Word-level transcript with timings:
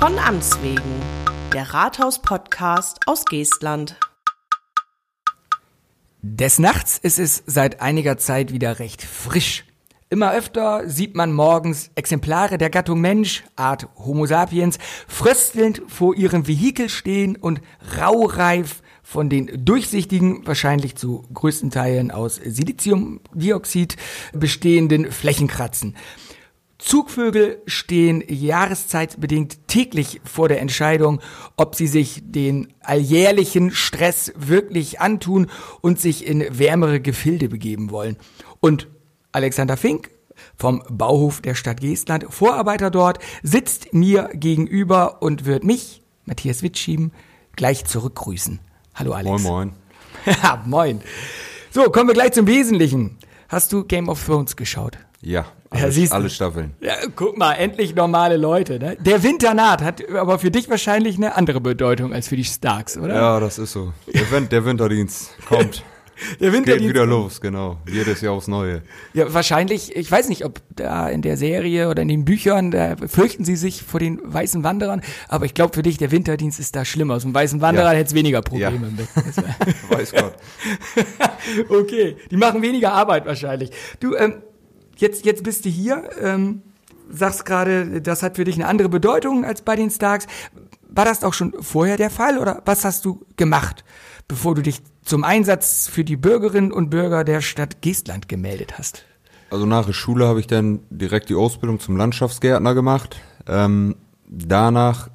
Von 0.00 0.18
Amts 0.18 0.62
wegen, 0.62 0.80
der 1.52 1.74
Rathaus-Podcast 1.74 3.00
aus 3.04 3.26
Geestland. 3.26 4.00
Des 6.22 6.58
Nachts 6.58 6.96
ist 6.96 7.18
es 7.18 7.42
seit 7.44 7.82
einiger 7.82 8.16
Zeit 8.16 8.50
wieder 8.50 8.78
recht 8.78 9.02
frisch. 9.02 9.66
Immer 10.08 10.32
öfter 10.32 10.88
sieht 10.88 11.16
man 11.16 11.34
morgens 11.34 11.90
Exemplare 11.96 12.56
der 12.56 12.70
Gattung 12.70 13.02
Mensch, 13.02 13.44
Art 13.56 13.88
Homo 13.98 14.24
sapiens, 14.24 14.78
fröstelnd 15.06 15.82
vor 15.86 16.16
ihrem 16.16 16.48
Vehikel 16.48 16.88
stehen 16.88 17.36
und 17.36 17.60
raureif 18.00 18.82
von 19.02 19.28
den 19.28 19.66
durchsichtigen, 19.66 20.46
wahrscheinlich 20.46 20.96
zu 20.96 21.26
größten 21.34 21.70
Teilen 21.70 22.10
aus 22.10 22.36
Siliziumdioxid 22.36 23.98
bestehenden 24.32 25.12
Flächen 25.12 25.46
kratzen. 25.46 25.94
Zugvögel 26.80 27.60
stehen 27.66 28.24
jahreszeitbedingt 28.26 29.68
täglich 29.68 30.20
vor 30.24 30.48
der 30.48 30.60
Entscheidung, 30.60 31.20
ob 31.56 31.74
sie 31.74 31.86
sich 31.86 32.22
den 32.24 32.72
alljährlichen 32.80 33.70
Stress 33.70 34.32
wirklich 34.34 35.00
antun 35.00 35.48
und 35.82 36.00
sich 36.00 36.26
in 36.26 36.58
wärmere 36.58 37.00
Gefilde 37.00 37.48
begeben 37.48 37.90
wollen. 37.90 38.16
Und 38.60 38.88
Alexander 39.32 39.76
Fink 39.76 40.10
vom 40.56 40.82
Bauhof 40.88 41.42
der 41.42 41.54
Stadt 41.54 41.80
Geestland, 41.80 42.26
Vorarbeiter 42.30 42.90
dort, 42.90 43.18
sitzt 43.42 43.92
mir 43.92 44.30
gegenüber 44.32 45.20
und 45.20 45.44
wird 45.44 45.64
mich, 45.64 46.02
Matthias 46.24 46.62
Wittschieben, 46.62 47.12
gleich 47.56 47.84
zurückgrüßen. 47.84 48.58
Hallo 48.94 49.12
Alex. 49.12 49.42
Moin, 49.42 49.42
moin. 49.42 49.72
Ja, 50.42 50.62
moin. 50.66 51.00
So, 51.70 51.84
kommen 51.84 52.08
wir 52.08 52.14
gleich 52.14 52.32
zum 52.32 52.46
Wesentlichen. 52.46 53.18
Hast 53.48 53.72
du 53.72 53.84
Game 53.84 54.08
of 54.08 54.24
Thrones 54.24 54.56
geschaut? 54.56 54.98
Ja, 55.22 55.44
Ja, 55.74 55.88
alle, 56.10 56.30
Staffeln. 56.30 56.74
Ja, 56.80 56.94
guck 57.14 57.36
mal, 57.36 57.52
endlich 57.54 57.94
normale 57.94 58.36
Leute. 58.38 58.78
Ne? 58.78 58.96
Der 59.00 59.22
Winter 59.22 59.52
naht, 59.54 59.82
hat 59.82 60.02
aber 60.14 60.38
für 60.38 60.50
dich 60.50 60.68
wahrscheinlich 60.70 61.16
eine 61.16 61.36
andere 61.36 61.60
Bedeutung 61.60 62.12
als 62.14 62.28
für 62.28 62.36
die 62.36 62.44
Starks, 62.44 62.96
oder? 62.96 63.14
Ja, 63.14 63.40
das 63.40 63.58
ist 63.58 63.72
so. 63.72 63.92
Der, 64.12 64.30
Win 64.30 64.48
der 64.48 64.64
Winterdienst 64.64 65.30
kommt. 65.46 65.84
Der 66.38 66.50
Geht 66.50 66.52
Winterdienst. 66.58 66.88
wieder 66.90 67.06
los, 67.06 67.40
genau. 67.40 67.78
Jedes 67.90 68.20
Jahr 68.20 68.34
aufs 68.34 68.46
Neue. 68.46 68.82
Ja, 69.14 69.32
wahrscheinlich, 69.32 69.96
ich 69.96 70.10
weiß 70.12 70.28
nicht, 70.28 70.44
ob 70.44 70.60
da 70.76 71.08
in 71.08 71.22
der 71.22 71.38
Serie 71.38 71.88
oder 71.88 72.02
in 72.02 72.08
den 72.08 72.26
Büchern, 72.26 72.70
da 72.70 72.94
fürchten 73.08 73.46
sie 73.46 73.56
sich 73.56 73.82
vor 73.82 74.00
den 74.00 74.20
weißen 74.22 74.62
Wanderern, 74.62 75.00
aber 75.28 75.46
ich 75.46 75.54
glaube 75.54 75.72
für 75.72 75.82
dich, 75.82 75.96
der 75.96 76.10
Winterdienst 76.10 76.60
ist 76.60 76.76
da 76.76 76.84
schlimmer. 76.84 77.20
So 77.20 77.28
ein 77.28 77.32
weißen 77.32 77.62
Wanderer 77.62 77.92
Ja. 77.92 77.98
hätte 77.98 78.08
es 78.08 78.14
weniger 78.14 78.42
Probleme 78.42 78.88
Ja. 78.88 78.92
mit. 78.98 79.88
Weiß 79.98 80.12
Gott. 80.12 80.34
okay, 81.70 82.16
die 82.30 82.36
machen 82.36 82.60
weniger 82.60 82.92
Arbeit 82.92 83.24
wahrscheinlich. 83.24 83.70
Du, 84.00 84.14
ähm, 84.14 84.42
jetzt, 85.00 85.24
jetzt 85.24 85.42
bist 85.42 85.64
du 85.64 85.68
hier, 85.68 86.08
ähm, 86.20 86.62
sagst 87.10 87.44
gerade, 87.44 88.00
das 88.00 88.22
hat 88.22 88.36
für 88.36 88.44
dich 88.44 88.54
eine 88.56 88.66
andere 88.66 88.88
Bedeutung 88.88 89.44
als 89.44 89.62
bei 89.62 89.76
den 89.76 89.90
Starks. 89.90 90.26
War 90.88 91.04
das 91.04 91.24
auch 91.24 91.34
schon 91.34 91.54
vorher 91.60 91.96
der 91.96 92.10
Fall 92.10 92.38
oder 92.38 92.62
was 92.64 92.84
hast 92.84 93.04
du 93.04 93.24
gemacht, 93.36 93.84
bevor 94.28 94.54
du 94.54 94.62
dich 94.62 94.80
zum 95.04 95.24
Einsatz 95.24 95.88
für 95.88 96.04
die 96.04 96.16
Bürgerinnen 96.16 96.72
und 96.72 96.90
Bürger 96.90 97.24
der 97.24 97.40
Stadt 97.40 97.82
Geestland 97.82 98.28
gemeldet 98.28 98.78
hast? 98.78 99.04
Also 99.50 99.66
nach 99.66 99.86
der 99.86 99.92
Schule 99.92 100.26
habe 100.26 100.40
ich 100.40 100.46
dann 100.46 100.80
direkt 100.90 101.28
die 101.28 101.34
Ausbildung 101.34 101.80
zum 101.80 101.96
Landschaftsgärtner 101.96 102.74
gemacht. 102.74 103.20
Ähm, 103.48 103.96
danach 104.28 105.08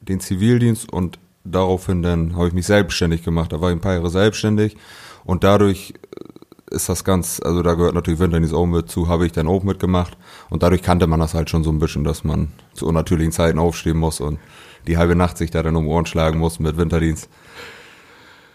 den 0.00 0.20
Zivildienst 0.20 0.92
und 0.92 1.18
daraufhin 1.44 2.02
dann 2.02 2.36
habe 2.36 2.48
ich 2.48 2.54
mich 2.54 2.66
selbstständig 2.66 3.22
gemacht. 3.22 3.52
Da 3.52 3.60
war 3.60 3.70
ich 3.70 3.76
ein 3.76 3.80
paar 3.80 3.94
Jahre 3.94 4.10
selbstständig 4.10 4.76
und 5.24 5.44
dadurch 5.44 5.94
äh, 5.94 6.24
ist 6.70 6.88
das 6.88 7.04
ganz, 7.04 7.40
also 7.42 7.62
da 7.62 7.74
gehört 7.74 7.94
natürlich 7.94 8.20
Winterdienst 8.20 8.54
auch 8.54 8.66
mit 8.66 8.90
zu, 8.90 9.08
habe 9.08 9.26
ich 9.26 9.32
dann 9.32 9.46
auch 9.46 9.62
mitgemacht 9.62 10.16
und 10.50 10.62
dadurch 10.62 10.82
kannte 10.82 11.06
man 11.06 11.20
das 11.20 11.34
halt 11.34 11.48
schon 11.48 11.62
so 11.64 11.70
ein 11.70 11.78
bisschen, 11.78 12.04
dass 12.04 12.24
man 12.24 12.48
zu 12.74 12.86
unnatürlichen 12.86 13.32
Zeiten 13.32 13.58
aufstehen 13.58 13.96
muss 13.96 14.20
und 14.20 14.38
die 14.86 14.98
halbe 14.98 15.14
Nacht 15.16 15.38
sich 15.38 15.50
da 15.50 15.62
dann 15.62 15.76
um 15.76 15.88
Ohren 15.88 16.06
schlagen 16.06 16.38
muss 16.38 16.58
mit 16.58 16.76
Winterdienst. 16.76 17.28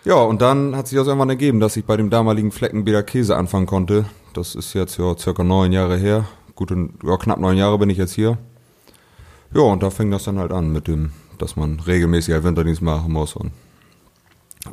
Ja, 0.04 0.16
und 0.16 0.42
dann 0.42 0.76
hat 0.76 0.88
sich 0.88 0.98
das 0.98 1.08
irgendwann 1.08 1.30
ergeben, 1.30 1.60
dass 1.60 1.78
ich 1.78 1.86
bei 1.86 1.96
dem 1.96 2.10
damaligen 2.10 2.52
Fleckenbeder 2.52 3.04
Käse 3.04 3.38
anfangen 3.38 3.68
konnte. 3.68 4.06
Das 4.34 4.56
ist 4.56 4.74
jetzt 4.74 4.98
ja 4.98 5.16
circa 5.18 5.44
neun 5.44 5.72
Jahre 5.72 5.96
her. 5.98 6.26
Gut, 6.56 6.72
und, 6.72 6.94
ja, 7.04 7.18
knapp 7.18 7.40
neun 7.40 7.58
Jahre 7.58 7.78
bin 7.78 7.90
ich 7.90 7.98
jetzt 7.98 8.14
hier. 8.14 8.38
Ja, 9.54 9.62
und 9.62 9.84
da 9.84 9.90
fing 9.90 10.10
das 10.10 10.24
dann 10.24 10.40
halt 10.40 10.52
an 10.52 10.72
mit 10.72 10.88
dem, 10.88 11.12
dass 11.38 11.56
man 11.56 11.80
regelmäßig 11.80 12.34
halt 12.34 12.44
Winterdienst 12.44 12.82
machen 12.82 13.12
muss. 13.12 13.36
Und 13.36 13.52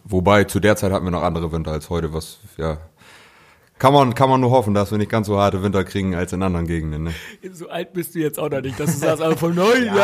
wobei 0.04 0.44
zu 0.44 0.60
der 0.60 0.76
Zeit 0.76 0.92
hatten 0.92 1.04
wir 1.04 1.10
noch 1.10 1.22
andere 1.22 1.52
Winter 1.52 1.72
als 1.72 1.90
heute, 1.90 2.14
was 2.14 2.38
ja 2.56 2.78
kann 3.78 3.92
man 3.92 4.14
kann 4.14 4.28
man 4.28 4.40
nur 4.40 4.50
hoffen, 4.50 4.74
dass 4.74 4.90
wir 4.90 4.98
nicht 4.98 5.10
ganz 5.10 5.26
so 5.26 5.38
harte 5.38 5.62
Winter 5.62 5.84
kriegen 5.84 6.14
als 6.14 6.32
in 6.32 6.42
anderen 6.42 6.66
Gegenden. 6.66 7.04
Ne? 7.04 7.14
So 7.52 7.68
alt 7.68 7.92
bist 7.92 8.14
du 8.14 8.18
jetzt 8.18 8.38
auch 8.38 8.50
noch 8.50 8.60
nicht, 8.60 8.78
dass 8.78 8.92
du 8.92 8.98
sagst, 8.98 9.22
aber 9.22 9.36
vor 9.36 9.50
neun 9.50 9.84
Jahren. 9.84 9.96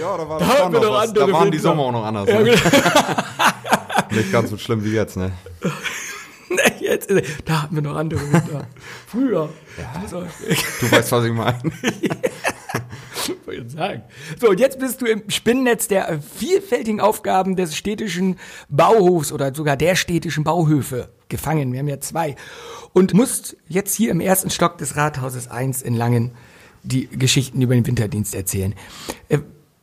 ja, 0.00 0.16
da 0.16 0.28
war 0.28 0.38
Da 0.38 0.46
schon 0.46 0.72
wir 0.72 0.80
noch 0.80 0.92
was. 0.92 1.12
Da 1.12 1.20
waren 1.32 1.50
die 1.50 1.58
Winter. 1.58 1.62
Sommer 1.68 1.82
auch 1.84 1.92
noch 1.92 2.04
anders. 2.04 2.28
Ja, 2.28 2.40
ne? 2.40 2.44
genau. 2.50 2.60
Nicht 4.10 4.32
ganz 4.32 4.50
so 4.50 4.56
schlimm 4.56 4.82
wie 4.84 4.92
jetzt, 4.92 5.16
ne? 5.16 5.32
Jetzt, 6.80 7.10
ist- 7.10 7.42
da 7.44 7.62
hatten 7.64 7.74
wir 7.74 7.82
noch 7.82 7.94
andere 7.96 8.20
Winter. 8.32 8.66
Früher. 9.06 9.50
So, 10.06 10.22
Du 10.80 10.90
weißt, 10.90 11.12
was 11.12 11.24
ich 11.26 11.32
meine. 11.32 11.58
wollte 13.44 13.60
jetzt 13.60 13.72
sagen. 13.76 14.02
So, 14.40 14.48
und 14.48 14.60
jetzt 14.60 14.78
bist 14.78 15.00
du 15.02 15.06
im 15.06 15.28
Spinnennetz 15.28 15.88
der 15.88 16.08
äh, 16.08 16.18
vielfältigen 16.20 17.00
Aufgaben 17.00 17.56
des 17.56 17.76
städtischen 17.76 18.38
Bauhofs 18.70 19.32
oder 19.32 19.54
sogar 19.54 19.76
der 19.76 19.94
städtischen 19.96 20.44
Bauhöfe 20.44 21.10
gefangen. 21.28 21.72
Wir 21.72 21.80
haben 21.80 21.88
ja 21.88 22.00
zwei. 22.00 22.36
Und 22.92 23.14
musst 23.14 23.56
jetzt 23.68 23.94
hier 23.94 24.10
im 24.10 24.20
ersten 24.20 24.50
Stock 24.50 24.78
des 24.78 24.96
Rathauses 24.96 25.48
1 25.48 25.82
in 25.82 25.94
Langen 25.94 26.32
die 26.82 27.06
Geschichten 27.08 27.60
über 27.60 27.74
den 27.74 27.86
Winterdienst 27.86 28.34
erzählen. 28.34 28.74
Äh, 29.28 29.38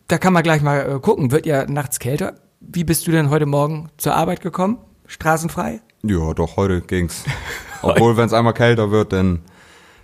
Da 0.08 0.18
kann 0.18 0.34
man 0.34 0.44
gleich 0.44 0.62
mal 0.62 0.96
äh, 0.96 1.00
gucken. 1.00 1.32
Wird 1.32 1.46
ja 1.46 1.66
nachts 1.66 2.00
kälter. 2.00 2.36
Wie 2.60 2.84
bist 2.84 3.06
du 3.08 3.12
denn 3.12 3.30
heute 3.30 3.46
Morgen 3.46 3.90
zur 3.98 4.16
Arbeit 4.16 4.42
gekommen? 4.42 4.78
Straßenfrei? 5.08 5.82
Ja, 6.04 6.34
doch, 6.34 6.58
heute 6.58 6.82
ging's. 6.82 7.24
Obwohl, 7.82 8.16
wenn 8.18 8.26
es 8.26 8.34
einmal 8.34 8.54
kälter 8.54 8.92
wird, 8.92 9.14
dann 9.14 9.42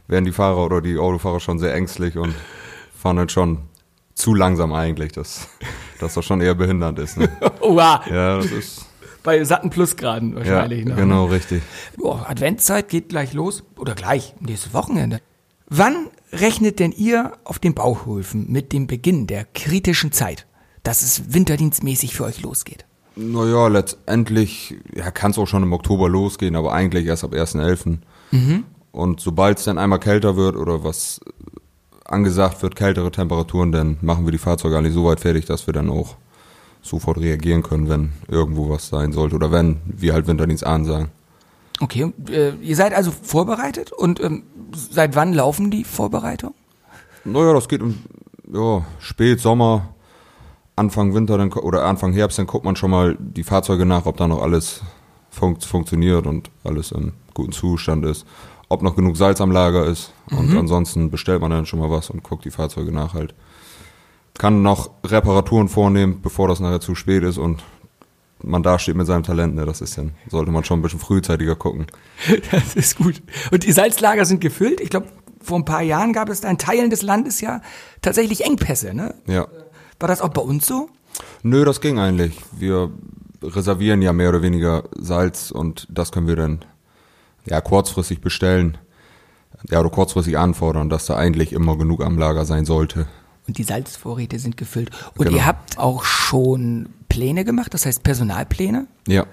werden 0.07 0.25
die 0.25 0.31
Fahrer 0.31 0.65
oder 0.65 0.81
die 0.81 0.97
Autofahrer 0.97 1.39
schon 1.39 1.57
sehr 1.59 1.73
ängstlich 1.73 2.17
und 2.17 2.35
fahren 2.95 3.15
dann 3.17 3.29
schon 3.29 3.59
zu 4.13 4.35
langsam 4.35 4.73
eigentlich, 4.73 5.11
dass 5.13 5.47
das 5.99 6.13
doch 6.15 6.21
schon 6.23 6.41
eher 6.41 6.53
behindernd 6.53 6.99
ist. 6.99 7.17
Ne? 7.17 7.29
Oha, 7.61 8.03
Ja, 8.09 8.37
das 8.37 8.51
ist 8.51 8.85
bei 9.23 9.43
satten 9.43 9.69
Plusgraden 9.69 10.31
ja, 10.31 10.37
wahrscheinlich. 10.37 10.85
ne? 10.85 10.95
genau 10.95 11.25
richtig. 11.25 11.61
Boah, 11.97 12.29
Adventszeit 12.29 12.89
geht 12.89 13.09
gleich 13.09 13.33
los 13.33 13.63
oder 13.77 13.95
gleich 13.95 14.33
nächstes 14.39 14.73
Wochenende. 14.73 15.19
Wann 15.67 16.07
rechnet 16.33 16.79
denn 16.79 16.91
ihr 16.91 17.33
auf 17.43 17.59
den 17.59 17.73
Bauhöfen 17.73 18.51
mit 18.51 18.73
dem 18.73 18.87
Beginn 18.87 19.27
der 19.27 19.45
kritischen 19.45 20.11
Zeit, 20.11 20.47
dass 20.83 21.01
es 21.01 21.33
winterdienstmäßig 21.33 22.15
für 22.15 22.25
euch 22.25 22.41
losgeht? 22.41 22.85
Naja, 23.15 23.67
letztendlich 23.67 24.75
ja, 24.95 25.11
kann 25.11 25.31
es 25.31 25.37
auch 25.37 25.47
schon 25.47 25.63
im 25.63 25.73
Oktober 25.73 26.09
losgehen, 26.09 26.55
aber 26.55 26.73
eigentlich 26.73 27.05
erst 27.05 27.23
ab 27.23 27.33
1.11. 27.33 27.99
Und 28.91 29.19
sobald 29.19 29.59
es 29.59 29.65
dann 29.65 29.77
einmal 29.77 29.99
kälter 29.99 30.35
wird 30.35 30.55
oder 30.55 30.83
was 30.83 31.19
angesagt 32.05 32.61
wird, 32.61 32.75
kältere 32.75 33.11
Temperaturen, 33.11 33.71
dann 33.71 33.97
machen 34.01 34.25
wir 34.25 34.31
die 34.31 34.37
Fahrzeuge 34.37 34.77
eigentlich 34.77 34.93
so 34.93 35.05
weit 35.05 35.19
fertig, 35.19 35.45
dass 35.45 35.67
wir 35.67 35.73
dann 35.73 35.89
auch 35.89 36.15
sofort 36.81 37.17
reagieren 37.17 37.63
können, 37.63 37.89
wenn 37.89 38.11
irgendwo 38.27 38.69
was 38.69 38.87
sein 38.87 39.13
sollte 39.13 39.35
oder 39.35 39.51
wenn 39.51 39.77
wir 39.85 40.13
halt 40.13 40.27
Winterdienst 40.27 40.65
ansagen. 40.65 41.09
Okay, 41.79 42.13
äh, 42.29 42.53
ihr 42.61 42.75
seid 42.75 42.93
also 42.93 43.11
vorbereitet 43.11 43.91
und 43.91 44.19
ähm, 44.19 44.43
seit 44.75 45.15
wann 45.15 45.33
laufen 45.33 45.71
die 45.71 45.83
Vorbereitungen? 45.83 46.55
Naja, 47.23 47.53
das 47.53 47.67
geht 47.67 47.81
im 47.81 47.99
ja, 48.51 48.85
spät 48.99 49.39
Sommer, 49.39 49.89
Anfang 50.75 51.13
Winter 51.13 51.37
dann, 51.37 51.51
oder 51.53 51.85
Anfang 51.85 52.13
Herbst, 52.13 52.39
dann 52.39 52.47
guckt 52.47 52.65
man 52.65 52.75
schon 52.75 52.91
mal 52.91 53.17
die 53.19 53.43
Fahrzeuge 53.43 53.85
nach, 53.85 54.05
ob 54.05 54.17
da 54.17 54.27
noch 54.27 54.41
alles 54.41 54.81
fun 55.29 55.59
funktioniert 55.59 56.27
und 56.27 56.49
alles 56.63 56.91
im 56.91 57.13
guten 57.33 57.51
Zustand 57.51 58.05
ist. 58.05 58.25
Ob 58.69 58.83
noch 58.83 58.95
genug 58.95 59.17
Salz 59.17 59.41
am 59.41 59.51
Lager 59.51 59.85
ist. 59.85 60.13
Und 60.29 60.55
ansonsten 60.57 61.11
bestellt 61.11 61.41
man 61.41 61.51
dann 61.51 61.65
schon 61.65 61.79
mal 61.79 61.91
was 61.91 62.09
und 62.09 62.23
guckt 62.23 62.45
die 62.45 62.51
Fahrzeuge 62.51 62.91
nach 62.93 63.13
halt. 63.13 63.33
Kann 64.37 64.61
noch 64.61 64.91
Reparaturen 65.05 65.67
vornehmen, 65.67 66.21
bevor 66.21 66.47
das 66.47 66.59
nachher 66.59 66.79
zu 66.79 66.95
spät 66.95 67.23
ist 67.23 67.37
und 67.37 67.63
man 68.43 68.63
da 68.63 68.79
steht 68.79 68.95
mit 68.95 69.07
seinem 69.07 69.23
Talent, 69.23 69.55
ne, 69.55 69.65
das 69.65 69.81
ist 69.81 69.97
dann, 69.97 70.13
sollte 70.29 70.51
man 70.51 70.63
schon 70.63 70.79
ein 70.79 70.81
bisschen 70.81 70.99
frühzeitiger 70.99 71.55
gucken. 71.55 71.87
Das 72.51 72.75
ist 72.75 72.97
gut. 72.97 73.21
Und 73.51 73.65
die 73.65 73.71
Salzlager 73.71 74.25
sind 74.25 74.41
gefüllt. 74.41 74.81
Ich 74.81 74.89
glaube, 74.89 75.07
vor 75.41 75.57
ein 75.57 75.65
paar 75.65 75.81
Jahren 75.81 76.13
gab 76.13 76.29
es 76.29 76.41
da 76.41 76.49
in 76.49 76.57
Teilen 76.57 76.89
des 76.89 77.01
Landes 77.01 77.41
ja 77.41 77.61
tatsächlich 78.01 78.45
Engpässe. 78.45 78.93
Ne? 78.93 79.15
Ja. 79.27 79.47
War 79.99 80.07
das 80.07 80.21
auch 80.21 80.29
bei 80.29 80.41
uns 80.41 80.65
so? 80.65 80.89
Nö, 81.43 81.65
das 81.65 81.81
ging 81.81 81.99
eigentlich. 81.99 82.39
Wir 82.51 82.91
reservieren 83.43 84.01
ja 84.01 84.13
mehr 84.13 84.29
oder 84.29 84.41
weniger 84.41 84.83
Salz 84.97 85.51
und 85.51 85.87
das 85.89 86.11
können 86.11 86.27
wir 86.27 86.35
dann 86.35 86.63
ja 87.45 87.59
kurzfristig 87.61 88.21
bestellen. 88.21 88.77
Ja, 89.69 89.79
oder 89.79 89.89
kurzfristig 89.89 90.37
anfordern, 90.37 90.89
dass 90.89 91.05
da 91.05 91.15
eigentlich 91.15 91.53
immer 91.53 91.77
genug 91.77 92.03
am 92.03 92.17
Lager 92.17 92.45
sein 92.45 92.65
sollte. 92.65 93.07
Und 93.47 93.57
die 93.57 93.63
Salzvorräte 93.63 94.37
sind 94.39 94.55
gefüllt. 94.57 94.91
Und 95.17 95.25
Genau. 95.25 95.37
ihr 95.37 95.45
habt 95.45 95.77
auch 95.77 96.03
schon 96.03 96.89
Pläne 97.09 97.43
gemacht, 97.43 97.73
das 97.73 97.85
heißt 97.85 98.03
Personalpläne? 98.03 98.87
Ja. 99.07 99.25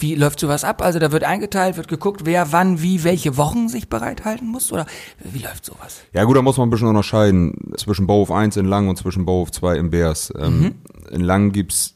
Wie 0.00 0.14
läuft 0.16 0.38
sowas 0.38 0.64
ab? 0.64 0.82
Also 0.82 0.98
da 0.98 1.12
wird 1.12 1.24
eingeteilt, 1.24 1.78
wird 1.78 1.88
geguckt, 1.88 2.26
wer 2.26 2.52
wann, 2.52 2.82
wie, 2.82 3.04
welche 3.04 3.38
Wochen 3.38 3.70
sich 3.70 3.88
bereithalten 3.88 4.46
muss? 4.46 4.70
Oder 4.70 4.84
wie 5.24 5.38
läuft 5.38 5.64
sowas? 5.64 6.00
Ja 6.12 6.24
gut, 6.24 6.36
da 6.36 6.42
muss 6.42 6.58
man 6.58 6.68
ein 6.68 6.70
bisschen 6.70 6.88
unterscheiden 6.88 7.72
zwischen 7.78 8.06
Bauhof 8.06 8.30
1 8.30 8.58
in 8.58 8.66
Lang 8.66 8.88
und 8.88 8.96
zwischen 8.98 9.24
Bauhof 9.24 9.50
2 9.50 9.76
in 9.78 9.90
Beers. 9.90 10.30
Ähm, 10.38 10.60
Mhm. 10.60 10.74
In 11.10 11.20
Lang 11.22 11.52
gibt's 11.52 11.94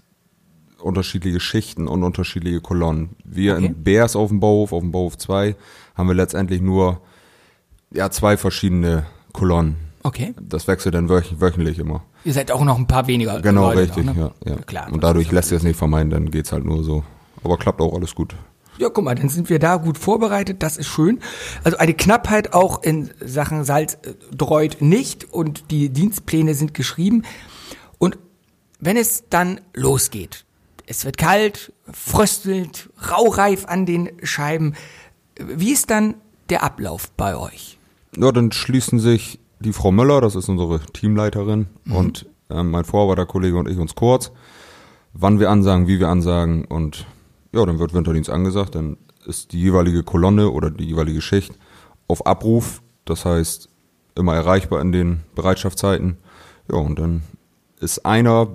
unterschiedliche 0.81 1.39
Schichten 1.39 1.87
und 1.87 2.03
unterschiedliche 2.03 2.61
Kolonnen. 2.63 3.11
Wir 3.25 3.57
Okay. 3.57 3.67
in 3.67 3.83
Beers 3.85 4.17
auf 4.17 4.31
dem 4.31 4.41
Bauhof, 4.41 4.73
auf 4.73 4.81
dem 4.81 4.91
Bauhof 4.91 5.19
2, 5.19 5.55
haben 5.95 6.09
wir 6.09 6.15
letztendlich 6.15 6.61
nur 6.63 7.03
ja, 7.93 8.11
zwei 8.11 8.39
verschiedene 8.39 9.05
Kolonnen. 9.35 9.77
Okay. 10.03 10.35
Das 10.41 10.67
wechselt 10.67 10.95
dann 10.95 11.09
wöch 11.09 11.41
wöchentlich 11.41 11.79
immer. 11.79 12.03
Ihr 12.25 12.33
seid 12.33 12.51
auch 12.51 12.65
noch 12.65 12.77
ein 12.77 12.87
paar 12.87 13.07
weniger. 13.07 13.41
Genau, 13.41 13.69
Leute 13.69 13.83
richtig, 13.83 14.05
noch, 14.05 14.15
ne? 14.15 14.33
ja, 14.45 14.53
ja. 14.53 14.57
Klar. 14.63 14.93
Und 14.93 15.03
dadurch 15.03 15.31
lässt 15.31 15.49
sich 15.51 15.57
das 15.57 15.63
nicht 15.63 15.77
vermeiden, 15.77 16.11
dann 16.11 16.31
geht's 16.31 16.53
halt 16.53 16.65
nur 16.65 16.83
so. 16.83 17.05
Aber 17.45 17.57
klappt 17.57 17.81
auch 17.81 17.95
alles 17.95 18.15
gut. 18.15 18.35
Ja, 18.79 18.89
guck 18.89 19.05
mal, 19.05 19.15
dann 19.15 19.29
sind 19.29 19.51
wir 19.51 19.59
da 19.59 19.77
gut 19.77 19.99
vorbereitet, 19.99 20.63
das 20.63 20.77
ist 20.77 20.89
schön. 20.89 21.21
Also 21.63 21.77
eine 21.79 21.95
Knappheit 21.95 22.55
auch 22.55 22.83
in 22.83 23.11
Sachen 23.21 23.65
Salz 23.65 23.95
äh, 24.03 24.15
dreut 24.35 24.81
nicht 24.81 25.33
und 25.33 25.71
die 25.71 25.91
Dienstpläne 25.91 26.55
sind 26.55 26.75
geschrieben. 26.75 27.23
Und 27.99 28.19
wenn 28.81 28.97
es 28.97 29.25
dann 29.29 29.61
losgeht, 29.75 30.45
es 30.87 31.05
wird 31.05 31.17
kalt, 31.17 31.73
fröstelt, 31.93 32.91
raureif 33.11 33.67
an 33.67 33.87
den 33.87 34.11
Scheiben, 34.23 34.75
wie 35.39 35.73
ist 35.73 35.91
dann 35.91 36.15
der 36.49 36.63
Ablauf 36.63 37.11
bei 37.13 37.37
euch? 37.37 37.79
Ja, 38.17 38.33
dann 38.33 38.53
schließen 38.53 38.99
sich 38.99 39.39
die 39.63 39.73
Frau 39.73 39.93
Müller, 39.93 40.21
das 40.21 40.35
ist 40.35 40.49
unsere 40.49 40.81
Teamleiterin, 40.81 41.67
und 41.91 42.27
ähm, 42.51 42.71
mein 42.71 42.85
Vorarbeiterkollege 42.85 43.57
und 43.57 43.69
ich 43.69 43.79
uns 43.79 43.95
kurz, 43.95 44.33
wann 45.13 45.41
wir 45.41 45.51
ansagen, 45.51 45.87
wie 45.87 45.99
wir 45.99 46.09
ansagen 46.09 46.65
und 46.65 47.07
ja, 47.53 47.65
dann 47.65 47.79
wird 47.79 47.95
Winterdienst 47.95 48.31
angesagt, 48.31 48.75
dann 48.75 48.97
ist 49.27 49.53
die 49.53 49.61
jeweilige 49.61 50.03
Kolonne 50.03 50.51
oder 50.51 50.71
die 50.71 50.85
jeweilige 50.85 51.21
Schicht 51.21 51.55
auf 52.09 52.27
Abruf, 52.27 52.83
das 53.05 53.25
heißt 53.25 53.69
immer 54.15 54.35
erreichbar 54.35 54.81
in 54.81 54.93
den 54.93 55.21
Bereitschaftszeiten. 55.35 56.19
Ja, 56.71 56.79
und 56.79 56.99
dann 56.99 57.23
ist 57.81 58.05
einer, 58.05 58.49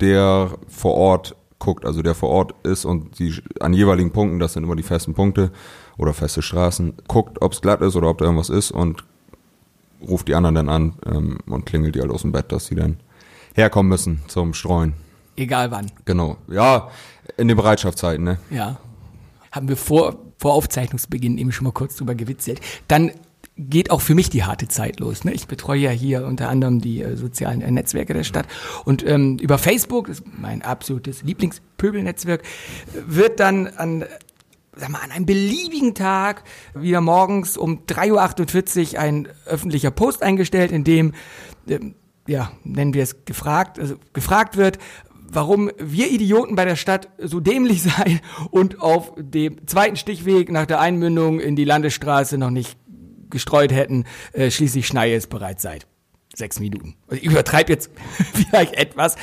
der 0.00 0.50
vor 0.68 0.94
Ort 0.94 1.36
guckt, 1.58 1.84
also 1.84 2.02
der 2.02 2.14
vor 2.14 2.28
Ort 2.28 2.54
ist 2.62 2.84
und 2.84 3.18
die 3.18 3.34
an 3.60 3.72
jeweiligen 3.72 4.12
Punkten, 4.12 4.38
das 4.38 4.52
sind 4.52 4.64
immer 4.64 4.76
die 4.76 4.82
festen 4.82 5.14
Punkte 5.14 5.50
oder 5.96 6.14
feste 6.14 6.42
Straßen, 6.42 6.94
guckt, 7.08 7.42
ob 7.42 7.52
es 7.52 7.60
glatt 7.60 7.80
ist 7.80 7.96
oder 7.96 8.08
ob 8.08 8.18
da 8.18 8.26
irgendwas 8.26 8.50
ist 8.50 8.70
und 8.70 9.04
ruft 10.06 10.28
die 10.28 10.34
anderen 10.34 10.54
dann 10.54 10.68
an 10.68 10.94
ähm, 11.06 11.38
und 11.46 11.66
klingelt 11.66 11.94
die 11.94 12.00
halt 12.00 12.10
aus 12.10 12.22
dem 12.22 12.32
Bett, 12.32 12.52
dass 12.52 12.66
sie 12.66 12.74
dann 12.74 12.98
herkommen 13.54 13.88
müssen 13.88 14.22
zum 14.28 14.54
Streuen. 14.54 14.94
Egal 15.36 15.70
wann. 15.70 15.90
Genau. 16.04 16.36
Ja, 16.48 16.90
in 17.36 17.48
den 17.48 17.56
Bereitschaftszeiten, 17.56 18.24
ne? 18.24 18.38
Ja. 18.50 18.78
Haben 19.52 19.68
wir 19.68 19.76
vor, 19.76 20.16
vor 20.38 20.54
Aufzeichnungsbeginn 20.54 21.38
eben 21.38 21.52
schon 21.52 21.64
mal 21.64 21.72
kurz 21.72 21.96
drüber 21.96 22.14
gewitzelt. 22.14 22.60
Dann 22.86 23.12
geht 23.58 23.90
auch 23.90 24.00
für 24.00 24.14
mich 24.14 24.30
die 24.30 24.44
harte 24.44 24.68
Zeit 24.68 25.00
los. 25.00 25.24
Ne? 25.24 25.32
Ich 25.32 25.48
betreue 25.48 25.80
ja 25.80 25.90
hier 25.90 26.24
unter 26.26 26.48
anderem 26.48 26.80
die 26.80 27.02
äh, 27.02 27.16
sozialen 27.16 27.60
äh, 27.60 27.70
Netzwerke 27.70 28.14
der 28.14 28.24
Stadt. 28.24 28.46
Und 28.84 29.04
ähm, 29.06 29.38
über 29.38 29.58
Facebook, 29.58 30.06
das 30.06 30.20
ist 30.20 30.26
mein 30.38 30.62
absolutes 30.62 31.24
Lieblingspöbelnetzwerk, 31.24 32.42
äh, 32.42 33.00
wird 33.06 33.40
dann 33.40 33.66
an 33.66 34.04
sag 34.78 34.90
mal, 34.90 35.00
an 35.00 35.10
einem 35.10 35.26
beliebigen 35.26 35.94
Tag 35.94 36.44
wieder 36.74 37.00
morgens 37.00 37.56
um 37.56 37.84
3.48 37.86 38.94
Uhr 38.94 39.00
ein 39.00 39.28
öffentlicher 39.46 39.90
Post 39.90 40.22
eingestellt, 40.22 40.72
in 40.72 40.84
dem, 40.84 41.14
ähm, 41.68 41.94
ja, 42.26 42.52
nennen 42.64 42.94
wir 42.94 43.02
es 43.02 43.24
gefragt, 43.24 43.78
also 43.78 43.96
gefragt 44.12 44.56
wird, 44.56 44.78
warum 45.30 45.70
wir 45.78 46.10
Idioten 46.10 46.56
bei 46.56 46.64
der 46.64 46.76
Stadt 46.76 47.08
so 47.18 47.40
dämlich 47.40 47.82
seien 47.96 48.20
und 48.50 48.80
auf 48.80 49.12
dem 49.16 49.66
zweiten 49.66 49.96
Stichweg 49.96 50.50
nach 50.50 50.66
der 50.66 50.80
Einmündung 50.80 51.40
in 51.40 51.56
die 51.56 51.64
Landesstraße 51.64 52.38
noch 52.38 52.50
nicht 52.50 52.76
gestreut 53.30 53.72
hätten, 53.72 54.04
äh, 54.32 54.50
schließlich 54.50 54.86
Schneie 54.86 55.14
es 55.14 55.26
bereits 55.26 55.62
seit 55.62 55.86
sechs 56.34 56.60
Minuten. 56.60 56.96
Also 57.08 57.22
ich 57.22 57.28
übertreibe 57.28 57.72
jetzt 57.72 57.90
vielleicht 58.32 58.74
etwas, 58.74 59.16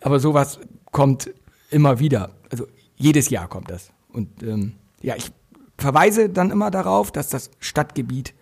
aber 0.00 0.18
sowas 0.18 0.58
kommt 0.90 1.30
immer 1.70 1.98
wieder. 1.98 2.30
Also 2.50 2.66
jedes 2.96 3.30
Jahr 3.30 3.48
kommt 3.48 3.70
das. 3.70 3.92
Und 4.08 4.42
ähm, 4.42 4.74
ja, 5.02 5.16
ich 5.16 5.30
verweise 5.78 6.28
dann 6.28 6.50
immer 6.50 6.70
darauf, 6.70 7.10
dass 7.12 7.28
das 7.28 7.50
Stadtgebiet 7.58 8.34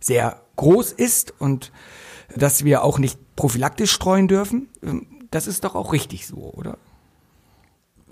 sehr 0.00 0.40
groß 0.56 0.92
ist 0.92 1.32
und 1.38 1.72
dass 2.36 2.64
wir 2.64 2.84
auch 2.84 2.98
nicht 2.98 3.18
prophylaktisch 3.36 3.92
streuen 3.92 4.28
dürfen. 4.28 4.68
Ähm, 4.82 5.06
Das 5.30 5.46
ist 5.46 5.64
doch 5.64 5.74
auch 5.74 5.92
richtig 5.92 6.26
so, 6.26 6.52
oder? 6.54 6.76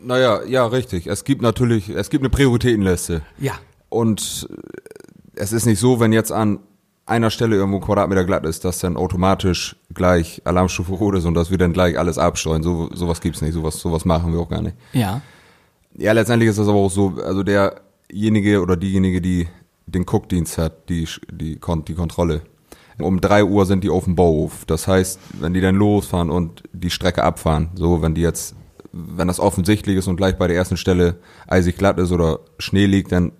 Naja, 0.03 0.43
ja, 0.45 0.67
richtig. 0.67 1.07
Es 1.07 1.25
gibt 1.25 1.43
natürlich, 1.43 1.91
es 1.91 2.09
gibt 2.09 2.23
eine 2.23 2.31
Prioritätenliste. 2.31 3.21
Ja. 3.39 3.53
Und 3.91 4.49
äh, 4.51 4.57
es 5.35 5.53
ist 5.53 5.67
nicht 5.67 5.79
so, 5.79 6.01
wenn 6.01 6.13
jetzt 6.13 6.33
an 6.33 6.61
einer 7.05 7.31
Stelle 7.31 7.57
irgendwo 7.57 7.79
ein 7.79 7.83
Quadratmeter 7.85 8.25
glatt 8.25 8.47
ist, 8.47 8.65
dass 8.65 8.79
dann 8.79 8.97
automatisch 8.97 9.77
gleich 9.93 10.41
Alarmstufe 10.45 10.93
rot 10.93 11.17
ist 11.17 11.25
und 11.27 11.35
dass 11.35 11.51
wir 11.51 11.59
dann 11.59 11.73
gleich 11.73 11.99
alles 11.99 12.17
abstreuen. 12.19 12.63
So, 12.63 12.89
sowas 12.95 13.21
gibt's 13.21 13.43
nicht, 13.43 13.53
sowas, 13.53 13.79
sowas 13.79 14.05
machen 14.05 14.33
wir 14.33 14.41
auch 14.41 14.49
gar 14.49 14.63
nicht. 14.63 14.77
Ja. 14.93 15.21
Ja, 15.97 16.13
letztendlich 16.13 16.49
ist 16.49 16.59
das 16.59 16.69
aber 16.69 16.79
auch 16.79 16.91
so, 16.91 17.15
also 17.23 17.43
derjenige 18.11 18.61
oder 18.61 18.77
diejenige, 18.77 19.21
die 19.21 19.49
den 19.87 20.07
Guckdienst 20.07 20.59
hat, 20.59 20.89
die, 20.89 21.09
die, 21.31 21.59
die 21.59 21.95
Kontrolle. 21.95 22.43
Um 22.99 23.21
drei 23.21 23.45
Uhr 23.45 23.65
sind 23.67 23.83
die 23.83 23.91
auf 23.91 24.05
dem 24.05 24.15
Bauhof. 24.15 24.65
Das 24.67 24.87
heißt, 24.87 25.19
wenn 25.41 25.55
die 25.55 25.61
dann 25.61 25.75
losfahren 25.75 26.31
und 26.31 26.63
die 26.73 26.91
Strecke 26.91 27.25
abfahren, 27.25 27.71
so 27.75 28.03
wenn 28.03 28.15
die 28.15 28.21
jetzt, 28.21 28.55
wenn 28.93 29.29
das 29.29 29.41
offensichtlich 29.41 29.97
ist 29.97 30.07
und 30.07 30.17
gleich 30.17 30.37
bei 30.37 30.47
der 30.49 30.57
ersten 30.57 30.77
Stelle 30.77 31.17
eisig 31.47 31.79
glatt 31.79 31.99
ist 31.99 32.13
oder 32.13 32.41
Schnee 32.59 32.87
liegt, 32.87 33.13
dann 33.13 33.33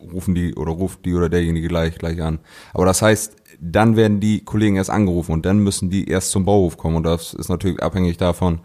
rufen 0.00 0.34
die 0.36 0.54
oder 0.54 0.70
ruft 0.70 1.04
die 1.04 1.14
oder 1.14 1.28
derjenige 1.28 1.66
gleich 1.66 1.98
gleich 1.98 2.22
an. 2.22 2.38
Aber 2.72 2.86
das 2.86 3.02
heißt, 3.02 3.34
dann 3.60 3.96
werden 3.96 4.20
die 4.20 4.44
Kollegen 4.44 4.76
erst 4.76 4.90
angerufen 4.90 5.32
und 5.32 5.44
dann 5.44 5.58
müssen 5.58 5.90
die 5.90 6.08
erst 6.08 6.30
zum 6.30 6.44
Bauhof 6.44 6.76
kommen 6.76 6.96
und 6.96 7.02
das 7.02 7.34
ist 7.34 7.48
natürlich 7.48 7.82
abhängig 7.82 8.18
davon, 8.18 8.60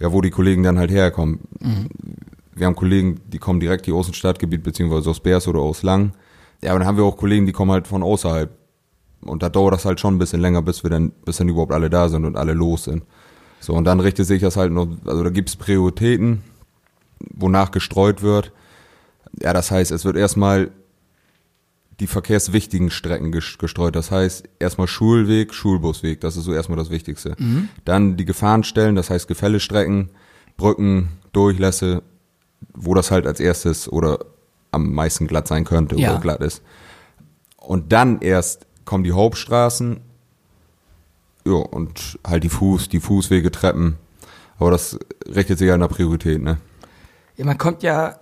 ja, 0.00 0.12
wo 0.12 0.20
die 0.20 0.30
Kollegen 0.30 0.64
dann 0.64 0.78
halt 0.78 0.90
herkommen. 0.90 1.40
Wir 2.56 2.66
haben 2.66 2.74
Kollegen, 2.74 3.20
die 3.26 3.38
kommen 3.38 3.60
direkt 3.60 3.84
hier 3.84 3.94
aus 3.94 4.06
dem 4.06 4.14
Stadtgebiet, 4.14 4.62
beziehungsweise 4.62 5.10
aus 5.10 5.20
Beers 5.20 5.46
oder 5.46 5.60
aus 5.60 5.82
Lang. 5.82 6.12
Ja, 6.62 6.70
aber 6.70 6.78
dann 6.80 6.88
haben 6.88 6.96
wir 6.96 7.04
auch 7.04 7.16
Kollegen, 7.16 7.46
die 7.46 7.52
kommen 7.52 7.70
halt 7.70 7.86
von 7.86 8.02
außerhalb. 8.02 8.50
Und 9.20 9.42
da 9.42 9.48
dauert 9.48 9.74
das 9.74 9.84
halt 9.84 10.00
schon 10.00 10.14
ein 10.14 10.18
bisschen 10.18 10.40
länger, 10.40 10.62
bis 10.62 10.82
wir 10.82 10.90
dann, 10.90 11.10
bis 11.24 11.36
dann 11.36 11.48
überhaupt 11.48 11.72
alle 11.72 11.90
da 11.90 12.08
sind 12.08 12.24
und 12.24 12.36
alle 12.36 12.54
los 12.54 12.84
sind. 12.84 13.02
So, 13.60 13.74
und 13.74 13.84
dann 13.84 14.00
richtet 14.00 14.26
sich 14.26 14.40
das 14.40 14.56
halt 14.56 14.72
noch, 14.72 14.88
also 15.04 15.22
da 15.22 15.30
gibt's 15.30 15.56
Prioritäten, 15.56 16.42
wonach 17.34 17.70
gestreut 17.72 18.22
wird. 18.22 18.52
Ja, 19.42 19.52
das 19.52 19.70
heißt, 19.70 19.90
es 19.90 20.04
wird 20.04 20.16
erstmal 20.16 20.70
die 22.00 22.06
verkehrswichtigen 22.06 22.90
Strecken 22.90 23.32
ges- 23.34 23.58
gestreut. 23.58 23.96
Das 23.96 24.10
heißt, 24.10 24.48
erstmal 24.58 24.86
Schulweg, 24.86 25.52
Schulbusweg, 25.52 26.20
das 26.20 26.36
ist 26.36 26.44
so 26.44 26.52
erstmal 26.52 26.78
das 26.78 26.90
Wichtigste. 26.90 27.36
Dann 27.84 28.16
die 28.16 28.24
Gefahrenstellen, 28.26 28.96
das 28.96 29.10
heißt 29.10 29.28
Gefällestrecken, 29.28 30.10
Brücken, 30.56 31.08
Durchlässe, 31.32 32.02
wo 32.76 32.94
das 32.94 33.10
halt 33.10 33.26
als 33.26 33.40
erstes 33.40 33.90
oder 33.90 34.18
am 34.70 34.92
meisten 34.92 35.26
glatt 35.26 35.48
sein 35.48 35.64
könnte 35.64 35.96
Ja. 35.96 36.12
oder 36.12 36.20
glatt 36.20 36.40
ist. 36.40 36.62
Und 37.56 37.92
dann 37.92 38.20
erst 38.20 38.66
kommen 38.84 39.02
die 39.04 39.12
Hauptstraßen, 39.12 40.00
ja, 41.44 41.52
und 41.54 42.18
halt 42.26 42.44
die 42.44 42.48
Fuß, 42.48 42.88
die 42.88 43.00
Fußwege, 43.00 43.50
Treppen. 43.50 43.96
Aber 44.58 44.70
das 44.70 44.98
richtet 45.26 45.58
sich 45.58 45.68
ja 45.68 45.76
nach 45.76 45.88
Priorität, 45.88 46.42
ne? 46.42 46.58
Ja, 47.36 47.44
man 47.44 47.58
kommt 47.58 47.82
ja 47.82 48.18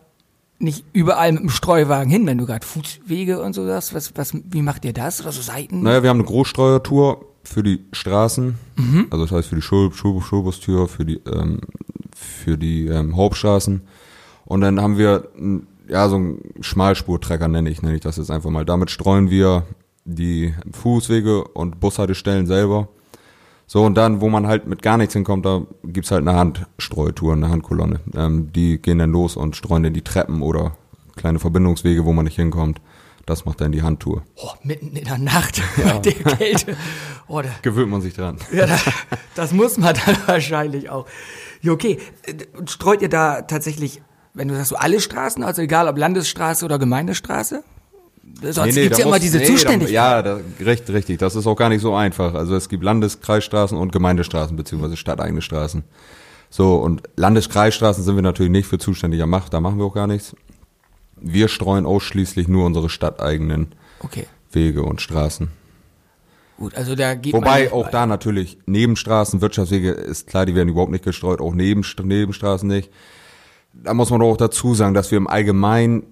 nicht 0.59 0.85
überall 0.93 1.33
mit 1.33 1.43
dem 1.43 1.49
Streuwagen 1.51 2.11
hin, 2.11 2.27
wenn 2.27 2.39
du 2.39 2.47
gerade 2.47 2.67
Fußwege 2.67 3.41
und 3.43 3.53
so 3.55 3.67
sagst. 3.67 3.95
Was, 3.95 4.17
was, 4.17 4.33
wie 4.35 4.63
macht 4.63 4.85
ihr 4.85 4.93
das? 4.93 5.21
Oder 5.21 5.33
so 5.33 5.43
Seiten? 5.43 5.83
Naja, 5.83 6.03
wir 6.03 6.11
haben 6.11 6.19
eine 6.19 6.27
Großsteuertour 6.27 7.25
für 7.45 7.63
die 7.63 7.85
Straßen, 7.93 8.55
also 9.11 9.25
das 9.27 9.33
heißt 9.33 9.49
für 9.49 9.57
die 9.57 9.63
Schul 9.63 9.93
Schul 9.93 10.23
Schulbustür, 10.23 10.89
für 10.89 11.05
die, 11.05 11.21
ähm, 11.31 11.61
für 12.17 12.57
die 12.57 12.87
ähm, 12.87 13.17
Hauptstraßen. 13.17 13.83
Und 14.45 14.61
dann 14.61 14.81
haben 14.81 14.99
wir 14.99 15.29
ja 15.89 16.09
so 16.09 16.17
einen 16.17 16.41
Schmalspurtrecker 16.61 17.49
nenne 17.49 17.71
ich, 17.71 17.83
nenne 17.83 17.95
ich 17.97 18.01
das 18.01 18.17
jetzt 18.17 18.31
einfach 18.31 18.51
mal. 18.51 18.65
Damit 18.65 18.91
streuen 18.91 19.31
wir 19.31 19.65
die 20.05 20.55
Fußwege 20.73 21.45
und 21.45 21.81
Bushaltestellen 21.81 22.47
selber. 22.47 22.89
So, 23.67 23.83
und 23.83 23.95
dann, 23.95 24.21
wo 24.21 24.29
man 24.29 24.47
halt 24.47 24.67
mit 24.67 24.83
gar 24.83 24.99
nichts 24.99 25.15
hinkommt, 25.15 25.47
da 25.47 25.63
gibt's 25.85 26.11
halt 26.11 26.27
eine 26.27 26.37
Handstreutour, 26.39 27.33
eine 27.33 27.49
Handkolonne. 27.49 28.01
Ähm, 28.15 28.53
die 28.53 28.81
gehen 28.81 28.99
dann 28.99 29.11
los 29.13 29.37
und 29.37 29.57
streuen 29.57 29.83
dann 29.83 29.95
die 29.95 30.03
Treppen 30.03 30.43
oder 30.43 30.77
kleine 31.17 31.39
Verbindungswege, 31.39 32.05
wo 32.05 32.13
man 32.13 32.27
nicht 32.27 32.37
hinkommt. 32.37 32.81
Das 33.25 33.47
macht 33.47 33.63
dann 33.63 33.73
die 33.73 33.83
Handtour. 33.83 34.23
Oh, 34.37 34.51
mitten 34.63 34.95
in 34.95 35.05
der 35.05 35.17
Nacht 35.17 35.63
bei 35.83 35.99
der 35.99 36.13
Kälte. 36.13 36.77
Oh, 37.27 37.41
da, 37.41 37.49
Gewöhnt 37.63 37.91
man 37.91 38.03
sich 38.03 38.13
dran. 38.13 38.37
ja, 38.53 38.67
da, 38.67 38.77
das 39.35 39.53
muss 39.55 39.79
man 39.79 39.95
dann 40.05 40.17
wahrscheinlich 40.27 40.91
auch. 40.91 41.07
Ja, 41.63 41.73
okay. 41.73 41.99
Und 42.59 42.71
streut 42.71 43.01
ihr 43.01 43.09
da 43.09 43.43
tatsächlich, 43.43 44.03
wenn 44.35 44.49
du 44.49 44.55
sagst, 44.55 44.71
so 44.71 44.77
alle 44.77 45.01
Straßen, 45.01 45.43
also 45.43 45.63
egal 45.63 45.89
ob 45.89 45.97
Landesstraße 45.97 46.65
oder 46.65 46.79
Gemeindestraße? 46.79 47.63
Sonst 48.43 48.75
gibt's 48.75 48.97
da 48.97 48.99
ja 48.99 49.05
immer 49.05 49.15
muss- 49.17 49.21
diese 49.21 49.39
nee, 49.39 49.45
Zuständigkeit. 49.47 49.95
Da, 49.97 50.17
ja, 50.17 50.23
da, 50.23 50.41
recht, 50.61 50.89
richtig. 50.91 51.19
Das 51.19 51.37
ist 51.37 51.47
auch 51.47 51.57
gar 51.57 51.69
nicht 51.69 51.83
so 51.83 51.95
einfach. 51.95 52.35
Also 52.35 52.57
es 52.57 52.69
gibt 52.69 52.83
Landes-, 52.83 53.21
Kreisstraßen 53.21 53.77
und 53.79 53.93
Gemeindestraßen, 53.93 54.57
beziehungsweise 54.57 54.97
stadteigene 54.97 55.41
Straßen. 55.43 55.85
So, 56.51 56.77
und 56.77 57.03
Landes-, 57.17 57.49
Kreisstraßen 57.49 58.03
sind 58.03 58.17
wir 58.17 58.23
natürlich 58.23 58.51
nicht 58.53 58.67
für 58.67 58.79
zuständiger 58.79 59.27
Macht, 59.27 59.53
da 59.55 59.61
machen 59.61 59.79
wir 59.79 59.85
auch 59.85 59.95
gar 59.95 60.07
nichts. 60.07 60.35
wir 61.21 61.49
streuen 61.49 61.87
ausschließlich 61.87 62.49
nur 62.49 62.67
unsere 62.67 62.89
stadteigenen 62.91 63.69
Okay. 64.01 64.27
Wege 64.53 64.83
und 64.83 65.01
Straßen. 65.01 65.49
Gut, 66.59 66.75
also 66.75 66.95
da 66.95 67.15
geht 67.15 67.33
Wobei 67.33 67.73
auch 67.73 67.87
weit. 67.87 67.95
da 67.95 68.07
natürlich 68.07 68.59
Nebenstraßen, 68.67 69.41
Wirtschaftswege 69.41 69.91
ist 69.91 70.27
klar, 70.27 70.45
die 70.47 70.55
werden 70.55 70.69
überhaupt 70.69 70.93
nicht 70.93 71.05
gestreut, 71.05 71.41
auch 71.41 71.55
Neben, 71.55 71.83
Nebenstraßen 72.03 72.69
nicht. 72.69 72.91
Da 73.83 73.95
muss 73.95 74.11
man 74.11 74.21
doch 74.21 74.31
auch 74.31 74.37
dazu 74.37 74.75
sagen, 74.75 74.95
dass 74.95 75.11
wir 75.11 75.19
im 75.19 75.27
Allgemeinen, 75.27 76.05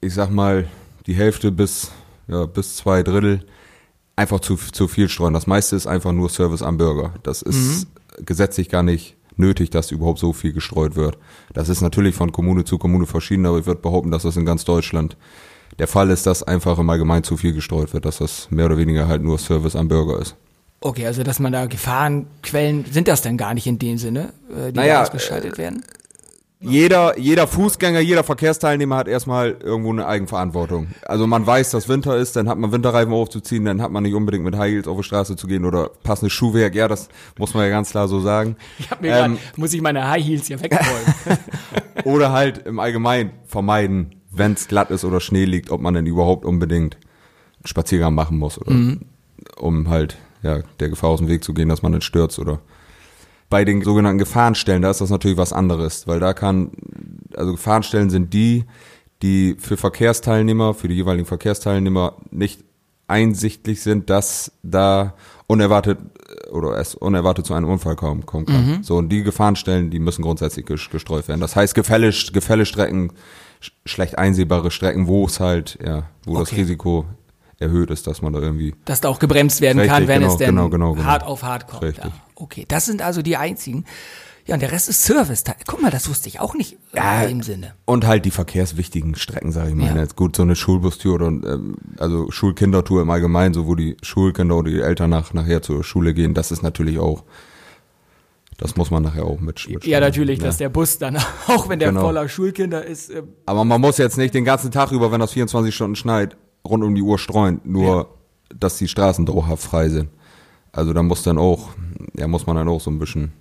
ich 0.00 0.14
sag 0.14 0.30
mal, 0.30 0.66
die 1.06 1.14
Hälfte 1.14 1.52
bis, 1.52 1.90
ja, 2.28 2.46
bis 2.46 2.76
zwei 2.76 3.02
Drittel 3.02 3.44
einfach 4.16 4.40
zu, 4.40 4.56
zu 4.56 4.88
viel 4.88 5.08
streuen. 5.08 5.34
Das 5.34 5.46
meiste 5.46 5.76
ist 5.76 5.86
einfach 5.86 6.12
nur 6.12 6.28
Service 6.28 6.62
am 6.62 6.76
Bürger. 6.76 7.14
Das 7.22 7.42
ist 7.42 7.86
gesetzlich 8.24 8.68
gar 8.68 8.82
nicht 8.82 9.16
nötig, 9.36 9.70
dass 9.70 9.90
überhaupt 9.90 10.18
so 10.18 10.32
viel 10.32 10.52
gestreut 10.52 10.94
wird. 10.94 11.18
Das 11.52 11.68
ist 11.68 11.80
natürlich 11.80 12.14
von 12.14 12.30
Kommune 12.30 12.64
zu 12.64 12.78
Kommune 12.78 13.06
verschieden, 13.06 13.46
aber 13.46 13.58
ich 13.58 13.66
würde 13.66 13.80
behaupten, 13.80 14.10
dass 14.10 14.22
das 14.22 14.36
in 14.36 14.44
ganz 14.44 14.64
Deutschland 14.64 15.16
der 15.78 15.88
Fall 15.88 16.10
ist, 16.10 16.26
dass 16.26 16.42
einfach 16.42 16.78
im 16.78 16.90
Allgemeinen 16.90 17.24
zu 17.24 17.36
viel 17.36 17.52
gestreut 17.52 17.94
wird, 17.94 18.04
dass 18.04 18.18
das 18.18 18.50
mehr 18.50 18.66
oder 18.66 18.76
weniger 18.76 19.08
halt 19.08 19.22
nur 19.22 19.38
Service 19.38 19.76
am 19.76 19.88
Bürger 19.88 20.20
ist. 20.20 20.36
Okay, 20.82 21.06
also 21.06 21.22
dass 21.22 21.38
man 21.38 21.52
da 21.52 21.66
Gefahrenquellen, 21.66 22.84
sind 22.90 23.08
das 23.08 23.22
denn 23.22 23.36
gar 23.36 23.54
nicht 23.54 23.66
in 23.66 23.78
dem 23.78 23.98
Sinne, 23.98 24.32
äh, 24.50 24.72
die 24.72 24.78
Naja, 24.78 24.94
da 24.94 25.02
ausgeschaltet 25.02 25.58
werden? 25.58 25.82
Jeder, 26.62 27.18
jeder 27.18 27.46
Fußgänger, 27.46 28.00
jeder 28.00 28.22
Verkehrsteilnehmer 28.22 28.96
hat 28.96 29.08
erstmal 29.08 29.56
irgendwo 29.62 29.92
eine 29.92 30.06
Eigenverantwortung. 30.06 30.88
Also 31.06 31.26
man 31.26 31.46
weiß, 31.46 31.70
dass 31.70 31.88
Winter 31.88 32.18
ist, 32.18 32.36
dann 32.36 32.50
hat 32.50 32.58
man 32.58 32.70
Winterreifen 32.70 33.14
aufzuziehen, 33.14 33.64
dann 33.64 33.80
hat 33.80 33.90
man 33.90 34.02
nicht 34.02 34.14
unbedingt 34.14 34.44
mit 34.44 34.56
High 34.58 34.72
Heels 34.72 34.86
auf 34.86 34.98
die 34.98 35.02
Straße 35.04 35.36
zu 35.36 35.46
gehen 35.46 35.64
oder 35.64 35.88
passendes 36.02 36.34
Schuhwerk. 36.34 36.74
Ja, 36.74 36.86
das 36.86 37.08
muss 37.38 37.54
man 37.54 37.64
ja 37.64 37.70
ganz 37.70 37.90
klar 37.90 38.08
so 38.08 38.20
sagen. 38.20 38.56
Ich 38.78 38.90
hab 38.90 39.00
mir 39.00 39.08
Ähm, 39.08 39.36
grad, 39.36 39.58
muss 39.58 39.72
ich 39.72 39.80
meine 39.80 40.06
High 40.06 40.22
Heels 40.22 40.48
hier 40.48 40.60
wegrollen. 40.62 41.38
Oder 42.04 42.32
halt 42.32 42.66
im 42.66 42.78
Allgemeinen 42.78 43.30
vermeiden, 43.46 44.16
wenn 44.30 44.52
es 44.52 44.68
glatt 44.68 44.90
ist 44.90 45.04
oder 45.04 45.20
Schnee 45.20 45.44
liegt, 45.44 45.70
ob 45.70 45.80
man 45.80 45.94
denn 45.94 46.06
überhaupt 46.06 46.44
unbedingt 46.44 46.94
einen 46.96 47.66
Spaziergang 47.66 48.14
machen 48.14 48.38
muss 48.38 48.58
oder 48.58 48.74
um 49.56 49.88
halt 49.90 50.16
ja 50.42 50.60
der 50.78 50.88
Gefahr 50.88 51.10
aus 51.10 51.18
dem 51.18 51.28
Weg 51.28 51.42
zu 51.44 51.52
gehen, 51.52 51.68
dass 51.68 51.82
man 51.82 51.92
nicht 51.92 52.04
stürzt 52.04 52.38
oder 52.38 52.60
bei 53.50 53.64
den 53.64 53.82
sogenannten 53.82 54.18
Gefahrenstellen, 54.18 54.80
da 54.82 54.90
ist 54.90 55.00
das 55.00 55.10
natürlich 55.10 55.36
was 55.36 55.52
anderes, 55.52 56.06
weil 56.06 56.20
da 56.20 56.32
kann, 56.32 56.70
also 57.36 57.52
Gefahrenstellen 57.52 58.08
sind 58.08 58.32
die, 58.32 58.64
die 59.22 59.56
für 59.58 59.76
Verkehrsteilnehmer, 59.76 60.72
für 60.72 60.88
die 60.88 60.94
jeweiligen 60.94 61.26
Verkehrsteilnehmer 61.26 62.16
nicht 62.30 62.64
einsichtlich 63.08 63.82
sind, 63.82 64.08
dass 64.08 64.52
da 64.62 65.14
unerwartet 65.48 65.98
oder 66.52 66.78
es 66.78 66.94
unerwartet 66.94 67.44
zu 67.44 67.54
einem 67.54 67.68
Unfall 67.68 67.96
kommen, 67.96 68.24
kommen 68.24 68.46
kann. 68.46 68.82
So, 68.84 68.96
und 68.96 69.08
die 69.08 69.24
Gefahrenstellen, 69.24 69.90
die 69.90 69.98
müssen 69.98 70.22
grundsätzlich 70.22 70.64
ges- 70.66 70.90
gestreut 70.90 71.26
werden. 71.26 71.40
Das 71.40 71.56
heißt, 71.56 71.74
Gefälle, 71.74 72.10
Gefällestrecken, 72.32 73.12
sch- 73.60 73.72
schlecht 73.84 74.16
einsehbare 74.16 74.70
Strecken, 74.70 75.08
wo 75.08 75.26
es 75.26 75.40
halt, 75.40 75.76
ja, 75.84 76.04
wo 76.24 76.38
das 76.38 76.52
Okay. 76.52 76.60
Risiko 76.60 77.04
erhöht 77.60 77.90
ist, 77.90 78.06
dass 78.06 78.22
man 78.22 78.32
da 78.32 78.40
irgendwie 78.40 78.74
dass 78.84 79.00
da 79.00 79.08
auch 79.08 79.18
gebremst 79.18 79.60
werden 79.60 79.78
kann, 79.86 80.02
Richtig, 80.02 80.08
wenn 80.08 80.20
genau, 80.22 80.32
es 80.32 80.38
denn 80.38 80.48
genau, 80.48 80.68
genau, 80.70 80.92
genau. 80.94 81.04
hart 81.04 81.22
auf 81.24 81.42
hart 81.42 81.68
kommt. 81.68 81.82
Richtig. 81.82 82.04
Ja, 82.04 82.12
okay, 82.34 82.64
das 82.66 82.86
sind 82.86 83.02
also 83.02 83.22
die 83.22 83.36
einzigen. 83.36 83.84
Ja, 84.46 84.54
und 84.54 84.60
der 84.62 84.72
Rest 84.72 84.88
ist 84.88 85.04
Service. 85.04 85.44
Da, 85.44 85.52
guck 85.66 85.80
mal, 85.82 85.90
das 85.90 86.08
wusste 86.08 86.28
ich 86.28 86.40
auch 86.40 86.54
nicht 86.54 86.76
Ja, 86.94 87.22
in 87.22 87.28
dem 87.28 87.42
Sinne. 87.42 87.74
Und 87.84 88.06
halt 88.06 88.24
die 88.24 88.30
verkehrswichtigen 88.32 89.14
Strecken, 89.14 89.52
sage 89.52 89.68
ich 89.68 89.74
mal. 89.76 89.94
Ja. 89.94 89.96
Jetzt 90.00 90.16
gut, 90.16 90.34
so 90.34 90.42
eine 90.42 90.56
Schulbustür 90.56 91.14
oder 91.14 91.26
ähm, 91.26 91.76
also 91.98 92.30
Schulkindertour 92.30 93.02
im 93.02 93.10
Allgemeinen, 93.10 93.52
so 93.54 93.66
wo 93.66 93.74
die 93.76 93.96
Schulkinder 94.02 94.56
oder 94.56 94.70
die 94.70 94.80
Eltern 94.80 95.10
nach, 95.10 95.32
nachher 95.34 95.62
zur 95.62 95.84
Schule 95.84 96.14
gehen, 96.14 96.32
das 96.34 96.50
ist 96.50 96.62
natürlich 96.62 96.98
auch, 96.98 97.22
das 98.56 98.76
muss 98.76 98.90
man 98.90 99.02
nachher 99.02 99.24
auch 99.24 99.40
mit. 99.40 99.68
mit 99.68 99.84
Ja, 99.86 100.00
natürlich, 100.00 100.38
ja. 100.40 100.46
dass 100.46 100.56
der 100.56 100.70
Bus 100.70 100.98
dann, 100.98 101.16
auch 101.46 101.68
wenn 101.68 101.78
der 101.78 101.90
Genau. 101.90 102.00
voller 102.00 102.28
Schulkinder 102.28 102.84
ist, 102.84 103.10
äh, 103.10 103.22
Aber 103.46 103.64
man 103.64 103.80
muss 103.80 103.98
jetzt 103.98 104.16
nicht 104.16 104.34
den 104.34 104.44
ganzen 104.46 104.70
Tag 104.70 104.90
über, 104.90 105.12
wenn 105.12 105.20
das 105.20 105.32
24 105.32 105.72
Stunden 105.74 105.96
schneit, 105.96 106.36
rund 106.66 106.84
um 106.84 106.94
die 106.94 107.02
Uhr 107.02 107.18
streuen, 107.18 107.60
nur 107.64 108.08
dass 108.54 108.78
die 108.78 108.88
Straßen 108.88 109.26
dauerhaft 109.26 109.62
frei 109.62 109.88
sind. 109.88 110.10
Also 110.72 110.92
da 110.92 111.02
muss 111.02 111.22
dann 111.22 111.38
auch, 111.38 111.70
ja, 112.16 112.28
muss 112.28 112.46
man 112.46 112.56
dann 112.56 112.68
auch 112.68 112.80
so 112.80 112.90
ein 112.90 112.98
bisschen, 112.98 113.32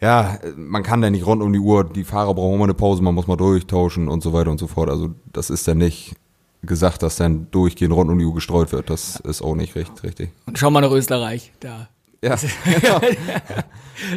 ja, 0.00 0.38
man 0.56 0.82
kann 0.82 1.00
da 1.00 1.10
nicht 1.10 1.26
rund 1.26 1.42
um 1.42 1.52
die 1.52 1.58
Uhr, 1.58 1.84
die 1.84 2.04
Fahrer 2.04 2.34
brauchen 2.34 2.54
immer 2.54 2.64
eine 2.64 2.74
Pause, 2.74 3.02
man 3.02 3.14
muss 3.14 3.26
mal 3.26 3.36
durchtauschen 3.36 4.08
und 4.08 4.22
so 4.22 4.32
weiter 4.32 4.50
und 4.50 4.58
so 4.58 4.66
fort. 4.66 4.90
Also 4.90 5.14
das 5.32 5.50
ist 5.50 5.66
dann 5.66 5.78
nicht 5.78 6.14
gesagt, 6.62 7.02
dass 7.02 7.16
dann 7.16 7.50
durchgehend 7.50 7.94
rund 7.94 8.10
um 8.10 8.18
die 8.18 8.24
Uhr 8.24 8.34
gestreut 8.34 8.72
wird. 8.72 8.90
Das 8.90 9.20
ist 9.20 9.42
auch 9.42 9.54
nicht 9.54 9.74
recht, 9.76 10.02
richtig. 10.02 10.30
und 10.46 10.58
schau 10.58 10.70
mal 10.70 10.80
nach 10.80 10.90
Österreich. 10.90 11.52
Da. 11.60 11.88
Ja, 12.22 12.30
da 12.36 12.38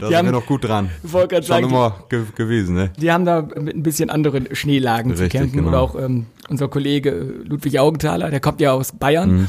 sind 0.07 0.15
haben- 0.15 0.27
wir 0.27 0.31
noch 0.31 0.45
gut 0.45 0.63
dran. 0.63 0.89
Schon 1.09 1.41
sagen, 1.43 1.65
immer 1.67 2.03
ge 2.09 2.23
gewesen, 2.35 2.75
ne? 2.75 2.91
Die 2.97 3.11
haben 3.11 3.25
da 3.25 3.41
mit 3.41 3.75
ein 3.75 3.83
bisschen 3.83 4.09
anderen 4.09 4.55
Schneelagen 4.55 5.15
zu 5.15 5.23
Richtig, 5.23 5.39
kämpfen. 5.39 5.57
genau. 5.57 5.69
Oder 5.69 5.79
auch 5.81 5.95
ähm, 5.95 6.25
unser 6.49 6.67
Kollege 6.67 7.09
äh, 7.11 7.47
Ludwig 7.47 7.79
Augenthaler, 7.79 8.29
der 8.31 8.39
kommt 8.39 8.59
ja 8.61 8.71
aus 8.71 8.91
Bayern. 8.93 9.31
Mhm. 9.41 9.47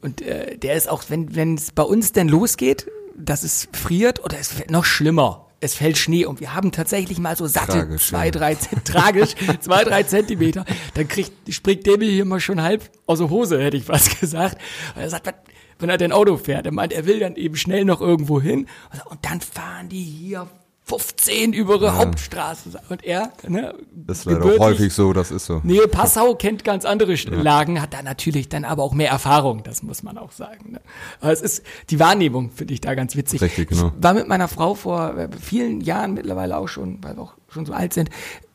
Und 0.00 0.22
äh, 0.22 0.56
der 0.58 0.74
ist 0.74 0.88
auch, 0.88 1.04
wenn 1.08 1.54
es 1.54 1.72
bei 1.72 1.82
uns 1.82 2.12
denn 2.12 2.28
losgeht, 2.28 2.86
dass 3.16 3.42
es 3.42 3.68
friert 3.72 4.24
oder 4.24 4.38
es 4.38 4.58
wird 4.58 4.70
noch 4.70 4.84
schlimmer. 4.84 5.46
Es 5.60 5.74
fällt 5.74 5.96
Schnee 5.96 6.24
und 6.24 6.40
wir 6.40 6.54
haben 6.54 6.72
tatsächlich 6.72 7.18
mal 7.20 7.36
so 7.36 7.46
satte 7.46 7.72
Tragisch, 7.78 8.08
zwei, 8.08 8.30
drei, 8.32 8.56
tragisch, 8.84 9.34
zwei, 9.60 9.84
drei 9.84 10.02
Zentimeter. 10.02 10.64
Dann 10.94 11.06
kriegt, 11.06 11.30
springt 11.54 11.86
der 11.86 11.98
mir 11.98 12.10
hier 12.10 12.24
mal 12.24 12.40
schon 12.40 12.60
halb 12.62 12.90
aus 13.06 13.18
der 13.18 13.30
Hose, 13.30 13.62
hätte 13.62 13.76
ich 13.76 13.84
fast 13.84 14.18
gesagt. 14.18 14.56
Und 14.96 15.02
er 15.02 15.10
sagt, 15.10 15.26
was, 15.26 15.34
wenn 15.82 15.90
er 15.90 15.98
denn 15.98 16.12
Auto 16.12 16.36
fährt, 16.36 16.66
er 16.66 16.72
meint, 16.72 16.92
er 16.92 17.06
will 17.06 17.18
dann 17.20 17.36
eben 17.36 17.56
schnell 17.56 17.84
noch 17.84 18.00
irgendwo 18.00 18.40
hin. 18.40 18.66
Und 18.90 18.96
sagt, 18.98 19.10
Und 19.10 19.18
dann 19.24 19.40
fahren 19.40 19.88
die 19.88 20.02
hier 20.02 20.46
15 20.84 21.52
über 21.52 21.74
ihre 21.74 21.96
Hauptstraße. 21.96 22.70
Und 22.88 23.04
er, 23.04 23.32
ne, 23.46 23.72
Das 23.94 24.18
ist 24.20 24.24
leider 24.24 24.44
auch 24.44 24.58
häufig 24.58 24.92
so, 24.92 25.12
das 25.12 25.30
ist 25.30 25.46
so. 25.46 25.60
Nähe 25.62 25.86
Passau 25.86 26.34
kennt 26.34 26.64
ganz 26.64 26.84
andere 26.84 27.12
Sch- 27.12 27.30
Lagen, 27.30 27.80
hat 27.80 27.94
da 27.94 28.02
natürlich 28.02 28.48
dann 28.48 28.64
aber 28.64 28.82
auch 28.82 28.92
mehr 28.92 29.10
Erfahrung, 29.10 29.62
das 29.62 29.82
muss 29.84 30.02
man 30.02 30.18
auch 30.18 30.32
sagen. 30.32 30.72
Ne? 30.72 30.80
Aber 31.20 31.32
es 31.32 31.40
ist 31.40 31.62
die 31.90 32.00
Wahrnehmung, 32.00 32.50
finde 32.50 32.74
ich 32.74 32.80
da 32.80 32.94
ganz 32.94 33.14
witzig. 33.14 33.40
Richtig, 33.40 33.68
genau. 33.68 33.92
Ich 33.96 34.02
war 34.02 34.12
mit 34.12 34.26
meiner 34.26 34.48
Frau 34.48 34.74
vor 34.74 35.16
äh, 35.16 35.28
vielen 35.40 35.80
Jahren 35.82 36.14
mittlerweile 36.14 36.56
auch 36.56 36.68
schon, 36.68 36.98
weil 37.02 37.16
wir 37.16 37.22
auch 37.22 37.34
schon 37.48 37.64
so 37.64 37.72
alt 37.72 37.92
sind, 37.94 38.10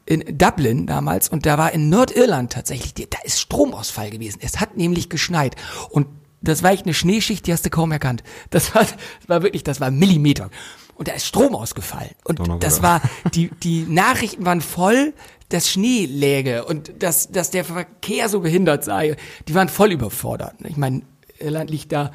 in 0.06 0.38
Dublin 0.38 0.86
damals 0.86 1.30
und 1.30 1.46
da 1.46 1.58
war 1.58 1.72
in 1.74 1.90
Nordirland 1.90 2.52
tatsächlich, 2.52 2.94
da 3.10 3.18
ist 3.24 3.40
Stromausfall 3.40 4.10
gewesen. 4.10 4.40
Es 4.42 4.60
hat 4.60 4.76
nämlich 4.78 5.10
geschneit 5.10 5.56
und 5.90 6.08
das 6.48 6.64
war 6.64 6.72
echt 6.72 6.86
eine 6.86 6.94
Schneeschicht, 6.94 7.46
die 7.48 7.54
hast 7.54 7.66
du 7.66 7.70
kaum 7.70 7.92
erkannt. 7.92 8.24
Das 8.50 8.74
war, 8.74 8.84
das 8.84 8.96
war 9.28 9.44
wirklich, 9.44 9.64
das 9.64 9.82
war 9.82 9.92
Millimeter. 9.92 10.50
Und 10.96 11.08
da 11.08 11.14
ist 11.14 11.28
Strom 11.28 11.56
ausgefallen. 11.56 12.12
Und 12.24 12.42
das 12.64 12.82
war, 12.82 13.02
die, 13.34 13.50
die 13.62 13.86
Nachrichten 13.88 14.46
waren 14.46 14.62
voll, 14.62 15.14
dass 15.50 15.70
Schnee 15.70 16.06
läge 16.06 16.66
und 16.66 16.92
dass, 17.04 17.30
dass 17.30 17.52
der 17.52 17.64
Verkehr 17.64 18.30
so 18.30 18.40
behindert 18.40 18.84
sei. 18.84 19.16
Die 19.48 19.56
waren 19.56 19.70
voll 19.70 19.92
überfordert. 19.92 20.56
Ich 20.68 20.78
meine, 20.78 21.04
Irland 21.40 21.70
liegt 21.70 21.92
da 21.92 22.12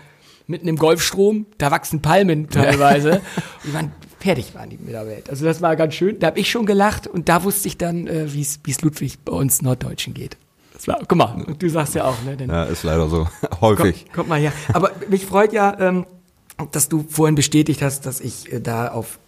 mitten 0.47 0.67
im 0.69 0.77
Golfstrom, 0.77 1.47
da 1.59 1.71
wachsen 1.71 2.03
Palmen 2.03 2.49
teilweise. 2.51 3.13
und 3.13 3.23
die 3.65 3.75
waren 3.75 3.93
fertig 4.19 4.55
waren 4.55 4.71
die 4.71 4.79
mit 4.79 4.93
der 4.95 5.07
Welt. 5.07 5.31
Also 5.31 5.45
das 5.45 5.61
war 5.61 5.77
ganz 5.77 5.95
schön. 5.95 6.19
Da 6.19 6.29
habe 6.29 6.39
ich 6.39 6.51
schon 6.51 6.67
gelacht 6.67 7.07
und 7.07 7.29
da 7.29 7.45
wusste 7.45 7.69
ich 7.69 7.79
dann, 7.79 8.07
äh, 8.07 8.33
wie 8.33 8.43
es 8.43 8.61
wie 8.65 8.71
es 8.71 8.81
Ludwig 8.81 9.25
bei 9.25 9.33
uns 9.33 9.63
Norddeutschen 9.63 10.15
geht. 10.15 10.37
Guck 10.87 11.15
mal, 11.17 11.45
du 11.59 11.69
sagst 11.69 11.95
ja 11.95 12.05
auch, 12.05 12.23
ne? 12.25 12.37
Denn 12.37 12.51
Ja, 12.51 12.65
ist 12.65 12.83
leider 12.83 13.09
so. 13.09 13.29
Häufig. 13.61 14.05
Kommt, 14.05 14.13
kommt 14.15 14.29
mal 14.29 14.41
her. 14.41 14.53
Aber 14.73 14.91
mich 15.09 15.27
freut 15.27 15.53
ja, 15.53 15.79
ähm, 15.79 16.07
dass 16.73 16.89
du 16.89 17.05
vorhin 17.09 17.35
bestätigt 17.35 17.83
hast, 17.83 18.07
dass 18.07 18.21
ich 18.21 18.53
äh, 18.53 18.61
da 18.61 18.89
auf 18.89 19.19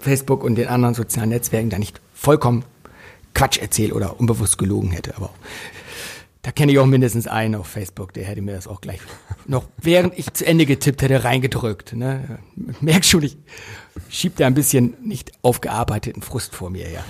Facebook 0.00 0.44
und 0.44 0.56
den 0.56 0.68
anderen 0.68 0.94
sozialen 0.94 1.30
Netzwerken 1.30 1.70
da 1.70 1.78
nicht 1.78 2.00
vollkommen 2.14 2.64
Quatsch 3.34 3.58
erzähle 3.58 3.94
oder 3.94 4.18
unbewusst 4.18 4.58
gelogen 4.58 4.90
hätte. 4.90 5.16
Aber 5.16 5.30
da 6.42 6.52
kenne 6.52 6.72
ich 6.72 6.78
auch 6.78 6.86
mindestens 6.86 7.26
einen 7.26 7.54
auf 7.56 7.66
Facebook, 7.66 8.12
der 8.12 8.24
hätte 8.24 8.42
mir 8.42 8.54
das 8.54 8.66
auch 8.66 8.80
gleich 8.80 9.00
noch 9.48 9.64
während 9.80 10.16
ich 10.18 10.32
zu 10.34 10.46
Ende 10.46 10.66
getippt 10.66 11.02
hätte 11.02 11.24
reingedrückt. 11.24 11.94
Ne? 11.94 12.38
Merk 12.80 13.04
schon, 13.04 13.22
ich 13.22 13.36
schieb 14.08 14.36
da 14.36 14.46
ein 14.46 14.54
bisschen 14.54 14.94
nicht 15.02 15.32
aufgearbeiteten 15.42 16.22
Frust 16.22 16.54
vor 16.54 16.70
mir 16.70 16.86
her. 16.86 17.04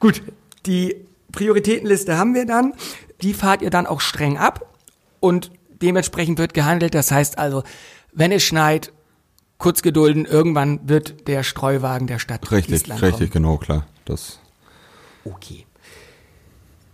Gut, 0.00 0.22
die 0.66 0.96
Prioritätenliste 1.32 2.18
haben 2.18 2.34
wir 2.34 2.46
dann. 2.46 2.74
Die 3.22 3.34
fahrt 3.34 3.62
ihr 3.62 3.70
dann 3.70 3.86
auch 3.86 4.00
streng 4.00 4.38
ab 4.38 4.66
und 5.20 5.50
dementsprechend 5.82 6.38
wird 6.38 6.54
gehandelt. 6.54 6.94
Das 6.94 7.10
heißt 7.10 7.38
also, 7.38 7.62
wenn 8.12 8.32
es 8.32 8.42
schneit, 8.42 8.92
kurz 9.58 9.82
gedulden, 9.82 10.24
irgendwann 10.24 10.80
wird 10.88 11.26
der 11.28 11.42
Streuwagen 11.42 12.06
der 12.06 12.18
Stadt 12.18 12.50
Richtig, 12.50 12.74
Island 12.74 13.02
richtig, 13.02 13.32
genau, 13.32 13.56
klar. 13.56 13.86
Das, 14.04 14.38
kommen. 15.24 15.36
Okay. 15.36 15.64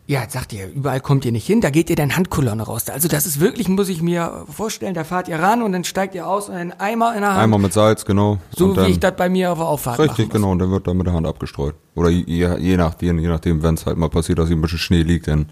Ja, 0.06 0.20
jetzt 0.20 0.34
sagt 0.34 0.52
ihr, 0.52 0.68
überall 0.68 1.00
kommt 1.00 1.24
ihr 1.24 1.32
nicht 1.32 1.46
hin, 1.46 1.62
da 1.62 1.70
geht 1.70 1.88
ihr 1.88 1.96
dann 1.96 2.14
Handkolonne 2.14 2.62
raus. 2.62 2.90
Also 2.90 3.08
das 3.08 3.24
ist 3.24 3.40
wirklich, 3.40 3.68
muss 3.68 3.88
ich 3.88 4.02
mir 4.02 4.44
vorstellen, 4.50 4.92
da 4.92 5.02
fahrt 5.02 5.28
ihr 5.28 5.38
ran 5.38 5.62
und 5.62 5.72
dann 5.72 5.84
steigt 5.84 6.14
ihr 6.14 6.26
aus 6.26 6.50
und 6.50 6.56
einen 6.56 6.72
Eimer 6.72 7.14
in 7.14 7.22
der 7.22 7.30
Hand. 7.30 7.40
einmal 7.40 7.58
mit 7.58 7.72
Salz, 7.72 8.04
genau. 8.04 8.38
so 8.54 8.66
und 8.66 8.76
wie 8.76 8.90
ich 8.90 9.00
das 9.00 9.16
bei 9.16 9.30
mir 9.30 9.52
auf 9.52 9.58
der 9.58 9.66
Auffahrt 9.66 9.98
Richtig, 9.98 10.28
genau, 10.28 10.50
und 10.50 10.58
dann 10.58 10.70
wird 10.70 10.86
dann 10.86 10.98
mit 10.98 11.06
der 11.06 11.14
Hand 11.14 11.26
abgestreut. 11.26 11.74
Oder 11.94 12.10
je, 12.10 12.22
je, 12.26 12.54
je 12.58 12.76
nachdem, 12.76 13.18
je 13.18 13.28
nachdem, 13.28 13.62
wenn 13.62 13.76
es 13.76 13.86
halt 13.86 13.96
mal 13.96 14.10
passiert, 14.10 14.38
dass 14.38 14.48
hier 14.48 14.58
ein 14.58 14.60
bisschen 14.60 14.78
Schnee 14.78 15.02
liegt, 15.02 15.26
dann 15.26 15.46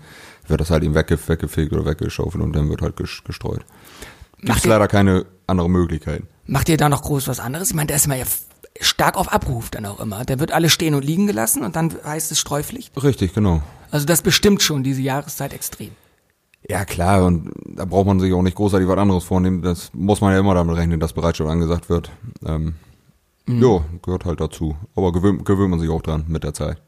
wird 0.53 0.61
das 0.61 0.71
halt 0.71 0.85
eben 0.85 0.95
wegge 0.95 1.19
weggefegt 1.27 1.73
oder 1.73 1.85
weggeschaufelt 1.85 2.43
und 2.43 2.53
dann 2.53 2.69
wird 2.69 2.83
halt 2.83 2.97
ges 2.97 3.23
gestreut. 3.25 3.65
Macht 4.41 4.63
Gibt 4.63 4.67
leider 4.67 4.87
keine 4.87 5.27
andere 5.49 5.69
Möglichkeit. 5.69 6.23
Macht 6.47 6.69
ihr 6.69 6.77
da 6.77 6.89
noch 6.89 7.03
groß 7.03 7.27
was 7.27 7.41
anderes? 7.41 7.71
Ich 7.71 7.75
meine, 7.75 7.89
da 7.89 7.95
ist 7.95 8.07
man 8.07 8.19
ja 8.19 8.25
stark 8.81 9.17
auf 9.17 9.33
Abruf 9.33 9.71
dann 9.71 9.87
auch 9.87 10.01
immer. 10.01 10.25
Der 10.25 10.39
wird 10.39 10.53
alles 10.53 10.73
stehen 10.73 10.95
und 10.95 11.05
liegen 11.05 11.27
gelassen 11.27 11.65
und 11.65 11.77
dann 11.77 11.93
heißt 12.05 12.31
es 12.31 12.39
Streupflicht. 12.39 13.03
Richtig, 13.03 13.35
genau. 13.35 13.63
Also 13.91 14.07
das 14.07 14.23
bestimmt 14.23 14.63
schon 14.63 14.83
diese 14.83 15.03
Jahreszeit 15.03 15.53
extrem. 15.53 15.91
Ja, 16.69 16.85
klar, 16.85 17.25
und 17.25 17.51
da 17.67 17.85
braucht 17.85 18.07
man 18.07 18.21
sich 18.21 18.33
auch 18.33 18.43
nicht 18.43 18.57
großartig 18.57 18.89
was 18.89 18.99
anderes 18.99 19.25
vornehmen. 19.25 19.63
Das 19.63 19.91
muss 19.93 20.21
man 20.21 20.33
ja 20.33 20.39
immer 20.39 20.55
damit 20.55 20.77
rechnen, 20.77 21.01
dass 21.01 21.13
Bereitschaft 21.13 21.51
angesagt 21.51 21.89
wird. 21.89 22.11
Ähm, 22.47 22.75
mhm. 23.47 23.61
Jo, 23.61 23.85
gehört 24.03 24.25
halt 24.25 24.41
dazu. 24.41 24.77
Aber 24.95 25.13
gewöhnt, 25.13 25.45
gewöhnt 25.45 25.71
man 25.71 25.81
sich 25.81 25.91
auch 25.91 26.03
dran 26.03 26.25
mit 26.29 26.45
der 26.45 26.55
Zeit. 26.55 26.81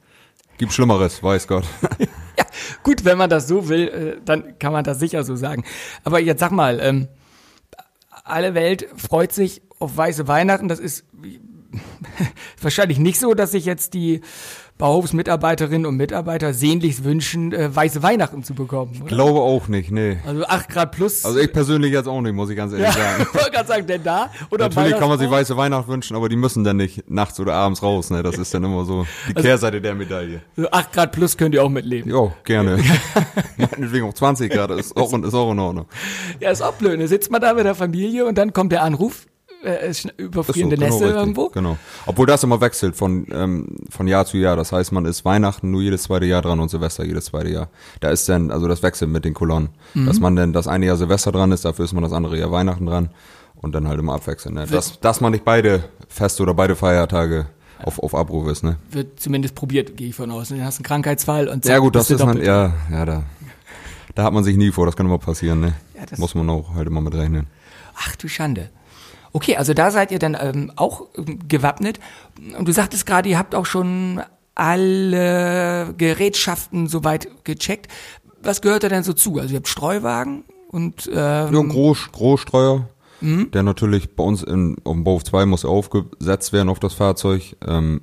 Gibt 0.58 0.72
Schlimmeres, 0.72 1.22
weiß 1.22 1.48
Gott. 1.48 1.64
ja, 2.38 2.44
gut, 2.82 3.04
wenn 3.04 3.18
man 3.18 3.28
das 3.28 3.48
so 3.48 3.68
will, 3.68 3.88
äh, 3.88 4.20
dann 4.24 4.58
kann 4.58 4.72
man 4.72 4.84
das 4.84 4.98
sicher 4.98 5.24
so 5.24 5.36
sagen. 5.36 5.64
Aber 6.04 6.20
jetzt 6.20 6.40
sag 6.40 6.52
mal, 6.52 6.78
ähm, 6.80 7.08
alle 8.24 8.54
Welt 8.54 8.86
freut 8.96 9.32
sich 9.32 9.62
auf 9.78 9.96
weiße 9.96 10.28
Weihnachten. 10.28 10.68
Das 10.68 10.78
ist 10.78 11.04
wahrscheinlich 12.60 12.98
nicht 12.98 13.18
so, 13.18 13.34
dass 13.34 13.50
sich 13.50 13.64
jetzt 13.64 13.94
die 13.94 14.20
Bauhofsmitarbeiterinnen 14.78 15.86
und 15.86 15.96
Mitarbeiter 15.96 16.52
sehnlichst 16.52 17.04
wünschen, 17.04 17.52
äh, 17.52 17.74
weiße 17.74 18.02
Weihnachten 18.02 18.42
zu 18.42 18.54
bekommen. 18.54 18.90
Oder? 18.96 19.04
Ich 19.04 19.06
glaube 19.06 19.40
auch 19.40 19.68
nicht, 19.68 19.92
nee. 19.92 20.18
Also 20.26 20.44
8 20.44 20.68
Grad 20.68 20.92
plus. 20.92 21.24
Also 21.24 21.38
ich 21.38 21.52
persönlich 21.52 21.92
jetzt 21.92 22.08
auch 22.08 22.20
nicht, 22.20 22.32
muss 22.32 22.50
ich 22.50 22.56
ganz 22.56 22.72
ehrlich 22.72 22.88
ja, 22.88 22.92
sagen. 22.92 23.26
Ich 23.34 23.34
wollte 23.34 23.50
gerade 23.52 23.68
sagen, 23.68 23.86
denn 23.86 24.02
da? 24.02 24.30
Oder 24.50 24.68
Natürlich 24.68 24.98
kann 24.98 25.08
man 25.08 25.18
sich 25.18 25.30
weiße 25.30 25.56
Weihnachten 25.56 25.90
wünschen, 25.90 26.16
aber 26.16 26.28
die 26.28 26.36
müssen 26.36 26.64
dann 26.64 26.76
nicht 26.76 27.08
nachts 27.08 27.38
oder 27.38 27.54
abends 27.54 27.82
raus, 27.84 28.10
ne? 28.10 28.24
Das 28.24 28.36
ist 28.36 28.52
dann 28.52 28.64
immer 28.64 28.84
so 28.84 29.06
die 29.28 29.36
also, 29.36 29.46
Kehrseite 29.46 29.80
der 29.80 29.94
Medaille. 29.94 30.42
So 30.56 30.68
8 30.68 30.92
Grad 30.92 31.12
plus 31.12 31.36
könnt 31.36 31.54
ihr 31.54 31.62
auch 31.62 31.68
mitleben. 31.68 32.10
Jo, 32.10 32.32
gerne. 32.42 32.82
Meinetwegen 33.56 34.08
auch 34.08 34.14
20 34.14 34.50
Grad, 34.50 34.72
ist 34.72 34.96
auch, 34.96 35.12
ist 35.12 35.34
auch 35.34 35.52
in 35.52 35.58
Ordnung. 35.60 35.86
Ja, 36.40 36.50
ist 36.50 36.62
auch 36.62 36.74
blöd. 36.74 37.00
Da 37.00 37.06
sitzt 37.06 37.30
man 37.30 37.40
da 37.40 37.54
mit 37.54 37.64
der 37.64 37.76
Familie 37.76 38.26
und 38.26 38.36
dann 38.36 38.52
kommt 38.52 38.72
der 38.72 38.82
Anruf, 38.82 39.26
äh, 39.64 39.92
überfrierende 40.16 40.76
so, 40.76 40.82
genau, 40.82 40.98
Nässe 40.98 41.12
irgendwo. 41.12 41.48
Genau. 41.48 41.78
Obwohl 42.06 42.26
das 42.26 42.42
immer 42.42 42.60
wechselt 42.60 42.96
von, 42.96 43.26
ähm, 43.32 43.76
von 43.90 44.06
Jahr 44.06 44.26
zu 44.26 44.36
Jahr. 44.36 44.56
Das 44.56 44.72
heißt, 44.72 44.92
man 44.92 45.04
ist 45.04 45.24
Weihnachten 45.24 45.70
nur 45.70 45.82
jedes 45.82 46.04
zweite 46.04 46.26
Jahr 46.26 46.42
dran 46.42 46.60
und 46.60 46.68
Silvester 46.68 47.04
jedes 47.04 47.26
zweite 47.26 47.50
Jahr. 47.50 47.68
Da 48.00 48.10
ist 48.10 48.28
dann, 48.28 48.50
also 48.50 48.68
das 48.68 48.82
wechselt 48.82 49.10
mit 49.10 49.24
den 49.24 49.34
Kolonnen. 49.34 49.70
Mhm. 49.94 50.06
Dass 50.06 50.20
man 50.20 50.36
dann 50.36 50.52
das 50.52 50.68
eine 50.68 50.86
Jahr 50.86 50.96
Silvester 50.96 51.32
dran 51.32 51.52
ist, 51.52 51.64
dafür 51.64 51.84
ist 51.84 51.92
man 51.92 52.02
das 52.02 52.12
andere 52.12 52.38
Jahr 52.38 52.50
Weihnachten 52.50 52.86
dran 52.86 53.10
und 53.56 53.74
dann 53.74 53.88
halt 53.88 53.98
immer 53.98 54.14
abwechseln. 54.14 54.54
Ne? 54.54 54.66
Dass, 54.66 55.00
dass 55.00 55.20
man 55.20 55.32
nicht 55.32 55.44
beide 55.44 55.84
Feste 56.08 56.42
oder 56.42 56.54
beide 56.54 56.76
Feiertage 56.76 57.46
auf, 57.82 57.98
auf 57.98 58.14
Abruf 58.14 58.48
ist, 58.48 58.62
ne? 58.62 58.76
Wird 58.90 59.18
zumindest 59.20 59.54
probiert, 59.54 59.96
gehe 59.96 60.08
ich 60.08 60.14
von 60.14 60.30
aus. 60.30 60.48
Du 60.48 60.62
hast 60.62 60.78
einen 60.78 60.84
Krankheitsfall 60.84 61.48
und 61.48 61.64
zack, 61.64 61.72
Ja 61.72 61.78
gut, 61.78 61.94
das 61.94 62.10
ist 62.10 62.24
man, 62.24 62.42
ja, 62.42 62.74
ja, 62.90 63.04
da, 63.04 63.22
da 64.14 64.24
hat 64.24 64.32
man 64.32 64.44
sich 64.44 64.56
nie 64.56 64.70
vor, 64.70 64.86
das 64.86 64.96
kann 64.96 65.06
immer 65.06 65.18
passieren, 65.18 65.60
ne? 65.60 65.74
Ja, 65.94 66.02
Muss 66.18 66.34
man 66.34 66.48
auch 66.50 66.74
halt 66.74 66.86
immer 66.86 67.00
mit 67.00 67.14
rechnen. 67.14 67.46
Ach 67.96 68.16
du 68.16 68.28
Schande. 68.28 68.70
Okay, 69.34 69.56
also 69.56 69.74
da 69.74 69.90
seid 69.90 70.12
ihr 70.12 70.20
dann 70.20 70.36
ähm, 70.40 70.72
auch 70.76 71.08
ähm, 71.18 71.40
gewappnet. 71.48 71.98
Und 72.56 72.68
du 72.68 72.72
sagtest 72.72 73.04
gerade, 73.04 73.28
ihr 73.28 73.36
habt 73.36 73.56
auch 73.56 73.66
schon 73.66 74.22
alle 74.54 75.92
Gerätschaften 75.98 76.86
soweit 76.86 77.28
gecheckt. 77.42 77.88
Was 78.44 78.62
gehört 78.62 78.84
da 78.84 78.88
denn 78.88 79.02
so 79.02 79.12
zu? 79.12 79.40
Also 79.40 79.54
ihr 79.54 79.56
habt 79.56 79.66
Streuwagen 79.66 80.44
und 80.68 81.10
ähm, 81.12 81.52
ja, 81.52 81.62
Groß, 81.62 82.12
Großstreuer, 82.12 82.88
mhm. 83.20 83.50
der 83.50 83.64
natürlich 83.64 84.14
bei 84.14 84.22
uns 84.22 84.44
in, 84.44 84.76
auf 84.84 84.92
dem 84.92 85.02
Bauhof 85.02 85.24
2 85.24 85.46
muss 85.46 85.64
aufgesetzt 85.64 86.52
werden 86.52 86.68
auf 86.68 86.78
das 86.78 86.94
Fahrzeug. 86.94 87.56
Ähm, 87.66 88.02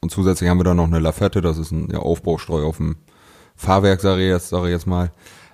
und 0.00 0.08
zusätzlich 0.10 0.48
haben 0.48 0.58
wir 0.58 0.64
dann 0.64 0.78
noch 0.78 0.86
eine 0.86 1.00
Lafette, 1.00 1.42
das 1.42 1.58
ist 1.58 1.70
ein 1.70 1.90
ja, 1.92 1.98
Aufbaustreu 1.98 2.64
auf 2.64 2.78
dem 2.78 2.96
Fahrwerk, 3.56 4.00
sage 4.00 4.22
ich 4.22 4.30
jetzt, 4.30 4.48
sage 4.48 4.68
ich 4.68 4.72
jetzt 4.72 4.86
mal. 4.86 5.12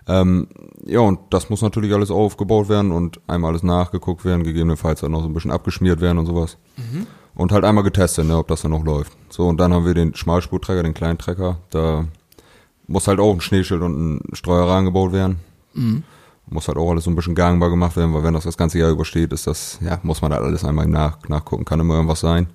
Ähm, 0.09 0.49
ja, 0.85 1.01
und 1.01 1.21
das 1.31 1.49
muss 1.49 1.63
natürlich 1.63 1.93
alles 1.93 2.11
aufgebaut 2.11 2.69
werden 2.69 2.91
und 2.93 3.21
einmal 3.27 3.51
alles 3.51 3.63
nachgeguckt 3.63 4.25
werden, 4.25 4.43
gegebenenfalls 4.43 5.01
dann 5.01 5.13
noch 5.13 5.23
so 5.23 5.29
ein 5.29 5.35
bisschen 5.35 5.51
abgeschmiert 5.51 6.01
werden 6.01 6.19
und 6.19 6.27
sowas. 6.27 6.59
Mhm. 6.77 7.07
Und 7.35 7.53
halt 7.53 7.65
einmal 7.65 7.85
getestet, 7.85 8.27
ne, 8.27 8.37
ob 8.37 8.49
das 8.49 8.63
dann 8.63 8.73
noch 8.73 8.85
läuft. 8.85 9.17
So, 9.31 9.47
und 9.47 9.59
dann 9.59 9.73
haben 9.73 9.87
wir 9.87 9.95
den 9.95 10.15
Schmalspurträger, 10.15 10.83
den 10.83 10.93
kleinen 10.93 11.19
Trecker. 11.19 11.59
Da 11.71 12.05
muss 12.87 13.09
halt 13.09 13.21
auch 13.21 13.33
ein 13.33 13.41
Schneeschild 13.41 13.81
und 13.81 14.17
ein 14.17 14.21
Streuer 14.35 14.69
rangebaut 14.69 15.13
werden. 15.13 15.37
Mhm. 15.73 16.03
Muss 16.47 16.69
halt 16.69 16.77
auch 16.77 16.91
alles 16.91 17.05
so 17.05 17.11
ein 17.11 17.17
bisschen 17.17 17.35
gangbar 17.35 17.71
gemacht 17.71 17.97
werden, 17.97 18.13
weil 18.13 18.25
wenn 18.25 18.35
das 18.35 18.45
das 18.45 18.59
ganze 18.59 18.79
Jahr 18.79 18.91
übersteht, 18.91 19.33
ist 19.33 19.47
das, 19.47 19.79
ja, 19.81 19.99
muss 20.03 20.21
man 20.21 20.33
halt 20.33 20.43
alles 20.43 20.65
einmal 20.65 20.87
nach, 20.87 21.19
nachgucken, 21.29 21.65
kann 21.65 21.81
immer 21.81 21.95
irgendwas 21.95 22.21
sein. 22.21 22.49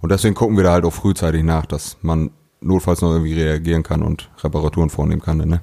Und 0.00 0.10
deswegen 0.10 0.34
gucken 0.34 0.56
wir 0.56 0.64
da 0.64 0.72
halt 0.72 0.84
auch 0.84 0.92
frühzeitig 0.92 1.44
nach, 1.44 1.66
dass 1.66 1.96
man 2.02 2.30
notfalls 2.60 3.02
noch 3.02 3.12
irgendwie 3.12 3.34
reagieren 3.34 3.82
kann 3.82 4.02
und 4.02 4.30
Reparaturen 4.42 4.90
vornehmen 4.90 5.22
kann, 5.22 5.38
ne? 5.38 5.60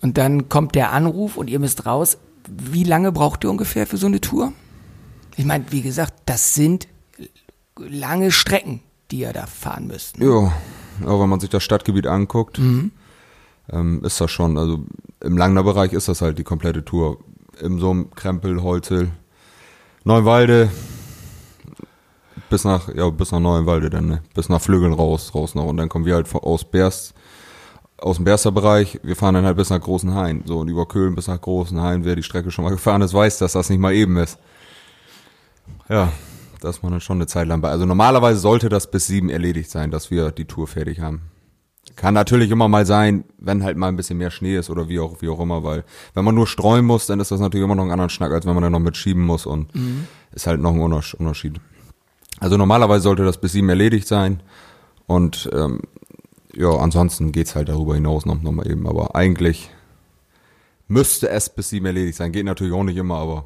Und 0.00 0.18
dann 0.18 0.48
kommt 0.48 0.74
der 0.74 0.92
Anruf 0.92 1.36
und 1.36 1.48
ihr 1.48 1.58
müsst 1.58 1.86
raus. 1.86 2.18
Wie 2.48 2.84
lange 2.84 3.12
braucht 3.12 3.44
ihr 3.44 3.50
ungefähr 3.50 3.86
für 3.86 3.96
so 3.96 4.06
eine 4.06 4.20
Tour? 4.20 4.52
Ich 5.36 5.44
meine, 5.44 5.64
wie 5.70 5.82
gesagt, 5.82 6.14
das 6.26 6.54
sind 6.54 6.88
lange 7.76 8.32
Strecken, 8.32 8.80
die 9.10 9.20
ihr 9.20 9.32
da 9.32 9.46
fahren 9.46 9.86
müsst. 9.86 10.18
Ne? 10.18 10.26
Ja, 10.26 10.52
aber 11.06 11.22
wenn 11.22 11.28
man 11.28 11.40
sich 11.40 11.50
das 11.50 11.62
Stadtgebiet 11.62 12.06
anguckt, 12.06 12.58
mhm. 12.58 12.92
ähm, 13.70 14.04
ist 14.04 14.20
das 14.20 14.30
schon, 14.30 14.58
also 14.58 14.84
im 15.20 15.36
Langner 15.36 15.62
Bereich 15.62 15.92
ist 15.92 16.08
das 16.08 16.22
halt 16.22 16.38
die 16.38 16.44
komplette 16.44 16.84
Tour. 16.84 17.18
Im 17.60 17.78
Summ, 17.78 18.10
Krempel, 18.14 18.62
Holzel, 18.62 19.10
Neuenwalde, 20.04 20.70
bis 22.48 22.64
nach, 22.64 22.94
ja, 22.94 23.08
bis 23.10 23.32
nach 23.32 23.40
Neuenwalde 23.40 23.90
dann, 23.90 24.06
ne? 24.06 24.22
Bis 24.34 24.48
nach 24.48 24.60
Flügeln 24.60 24.92
raus, 24.92 25.34
raus 25.34 25.54
noch. 25.54 25.66
Und 25.66 25.76
dann 25.76 25.88
kommen 25.88 26.06
wir 26.06 26.14
halt 26.14 26.34
aus 26.34 26.64
Berst 26.64 27.14
aus 28.02 28.16
dem 28.16 28.24
Berster-Bereich, 28.24 29.00
wir 29.02 29.16
fahren 29.16 29.34
dann 29.34 29.44
halt 29.44 29.56
bis 29.56 29.70
nach 29.70 29.80
Großen 29.80 30.14
Hain. 30.14 30.42
So, 30.46 30.58
und 30.58 30.68
über 30.68 30.86
Köln 30.86 31.14
bis 31.14 31.28
nach 31.28 31.40
Großen 31.40 31.80
Hain, 31.80 32.04
wer 32.04 32.16
die 32.16 32.22
Strecke 32.22 32.50
schon 32.50 32.64
mal 32.64 32.70
gefahren 32.70 33.02
ist, 33.02 33.14
weiß, 33.14 33.38
dass 33.38 33.52
das 33.52 33.70
nicht 33.70 33.78
mal 33.78 33.94
eben 33.94 34.16
ist. 34.16 34.38
Ja, 35.88 36.12
das 36.60 36.76
ist 36.76 36.82
man 36.82 36.92
dann 36.92 37.00
schon 37.00 37.18
eine 37.18 37.26
Zeit 37.26 37.48
lang 37.48 37.60
bei. 37.60 37.70
Also 37.70 37.86
normalerweise 37.86 38.38
sollte 38.38 38.68
das 38.68 38.90
bis 38.90 39.06
sieben 39.06 39.30
erledigt 39.30 39.70
sein, 39.70 39.90
dass 39.90 40.10
wir 40.10 40.30
die 40.30 40.44
Tour 40.44 40.66
fertig 40.66 41.00
haben. 41.00 41.22
Kann 41.96 42.14
natürlich 42.14 42.50
immer 42.50 42.68
mal 42.68 42.86
sein, 42.86 43.24
wenn 43.38 43.62
halt 43.62 43.76
mal 43.76 43.88
ein 43.88 43.96
bisschen 43.96 44.18
mehr 44.18 44.30
Schnee 44.30 44.56
ist 44.56 44.70
oder 44.70 44.88
wie 44.88 45.00
auch, 45.00 45.20
wie 45.20 45.28
auch 45.28 45.40
immer, 45.40 45.64
weil 45.64 45.84
wenn 46.14 46.24
man 46.24 46.34
nur 46.34 46.46
streuen 46.46 46.84
muss, 46.84 47.06
dann 47.06 47.20
ist 47.20 47.30
das 47.30 47.40
natürlich 47.40 47.64
immer 47.64 47.74
noch 47.74 47.84
ein 47.84 47.90
anderer 47.90 48.08
Schnack, 48.08 48.32
als 48.32 48.46
wenn 48.46 48.54
man 48.54 48.62
dann 48.62 48.72
noch 48.72 48.78
mitschieben 48.78 49.22
muss 49.22 49.46
und 49.46 49.74
mhm. 49.74 50.06
ist 50.32 50.46
halt 50.46 50.60
noch 50.60 50.72
ein 50.72 50.80
Unterschied. 50.80 51.60
Also 52.38 52.56
normalerweise 52.56 53.02
sollte 53.02 53.24
das 53.24 53.38
bis 53.38 53.52
sieben 53.52 53.68
erledigt 53.68 54.08
sein 54.08 54.42
und 55.06 55.50
ähm, 55.52 55.80
ja, 56.54 56.70
ansonsten 56.70 57.32
geht's 57.32 57.54
halt 57.54 57.68
darüber 57.68 57.94
hinaus 57.94 58.26
noch, 58.26 58.40
noch 58.42 58.52
mal 58.52 58.70
eben. 58.70 58.86
Aber 58.86 59.14
eigentlich 59.14 59.70
müsste 60.88 61.28
es 61.28 61.48
bis 61.48 61.70
sieben 61.70 61.86
erledigt 61.86 62.16
sein. 62.16 62.32
Geht 62.32 62.44
natürlich 62.44 62.72
auch 62.72 62.84
nicht 62.84 62.96
immer, 62.96 63.16
aber 63.16 63.44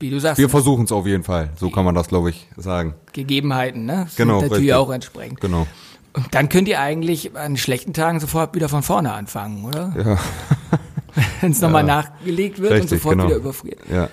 wie 0.00 0.10
du 0.10 0.18
sagst. 0.18 0.38
Wir 0.38 0.48
versuchen 0.48 0.84
es 0.84 0.92
auf 0.92 1.06
jeden 1.06 1.24
Fall. 1.24 1.50
So 1.56 1.70
kann 1.70 1.84
man 1.84 1.94
das, 1.94 2.08
glaube 2.08 2.30
ich, 2.30 2.48
sagen. 2.56 2.94
Gegebenheiten, 3.12 3.84
ne? 3.84 4.06
Sind 4.08 4.16
genau. 4.16 4.36
Natürlich 4.36 4.58
richtig. 4.58 4.74
auch 4.74 4.90
entsprechend. 4.90 5.40
Genau. 5.40 5.66
Und 6.14 6.34
dann 6.34 6.48
könnt 6.48 6.68
ihr 6.68 6.80
eigentlich 6.80 7.36
an 7.36 7.56
schlechten 7.56 7.92
Tagen 7.92 8.18
sofort 8.18 8.54
wieder 8.54 8.68
von 8.68 8.82
vorne 8.82 9.12
anfangen, 9.12 9.64
oder? 9.64 9.92
Ja. 9.96 10.18
Wenn 11.40 11.52
es 11.52 11.60
nochmal 11.60 11.86
ja. 11.86 11.96
nachgelegt 12.02 12.60
wird 12.60 12.72
richtig, 12.72 12.92
und 12.92 12.98
sofort 12.98 13.16
genau. 13.16 13.28
wieder 13.28 13.36
überfriert. 13.36 13.80
Ja. 13.92 14.08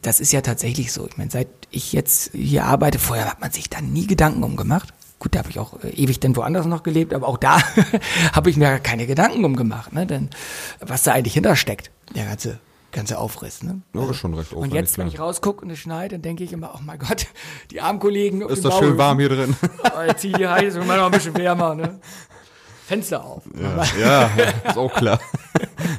Das 0.00 0.18
ist 0.18 0.32
ja 0.32 0.40
tatsächlich 0.40 0.92
so. 0.92 1.06
Ich 1.06 1.16
meine, 1.16 1.30
seit 1.30 1.48
ich 1.70 1.92
jetzt 1.92 2.32
hier 2.32 2.64
arbeite, 2.64 2.98
vorher 2.98 3.30
hat 3.30 3.40
man 3.40 3.52
sich 3.52 3.68
da 3.68 3.80
nie 3.80 4.06
Gedanken 4.06 4.42
umgemacht. 4.42 4.92
Gut, 5.22 5.36
da 5.36 5.38
habe 5.38 5.50
ich 5.50 5.60
auch 5.60 5.78
äh, 5.84 5.90
ewig 5.90 6.18
denn 6.18 6.34
woanders 6.34 6.66
noch 6.66 6.82
gelebt, 6.82 7.14
aber 7.14 7.28
auch 7.28 7.36
da 7.36 7.60
habe 8.32 8.50
ich 8.50 8.56
mir 8.56 8.80
keine 8.80 9.06
Gedanken 9.06 9.44
um 9.44 9.54
gemacht, 9.54 9.92
ne? 9.92 10.04
Denn 10.04 10.30
was 10.80 11.04
da 11.04 11.12
eigentlich 11.12 11.34
hintersteckt, 11.34 11.92
der 12.16 12.24
ganze 12.24 12.58
ganze 12.90 13.18
Aufriss. 13.18 13.62
Ne? 13.62 13.82
Ja, 13.94 14.10
ist 14.10 14.16
schon 14.16 14.34
recht 14.34 14.52
Und 14.52 14.74
jetzt, 14.74 14.98
wenn 14.98 15.06
ich 15.06 15.20
rausgucke 15.20 15.64
und 15.64 15.70
es 15.70 15.78
schneit, 15.78 16.10
dann 16.10 16.22
denke 16.22 16.42
ich 16.42 16.52
immer, 16.52 16.72
oh 16.74 16.80
mein 16.84 16.98
Gott, 16.98 17.28
die 17.70 17.80
armen 17.80 18.00
Kollegen. 18.00 18.42
Ist 18.42 18.64
das 18.64 18.76
schön 18.76 18.98
warm 18.98 19.20
hier 19.20 19.28
drin? 19.28 19.56
Jetzt 20.08 20.22
hier 20.22 20.50
heiß, 20.50 20.74
immer 20.74 20.96
noch 20.96 21.04
ein 21.04 21.12
bisschen 21.12 21.36
wärmer. 21.36 21.76
Ne? 21.76 22.00
Fenster 22.84 23.24
auf. 23.24 23.44
Ja, 23.56 23.86
ja 24.00 24.30
ist 24.68 24.76
auch 24.76 24.92
klar. 24.92 25.20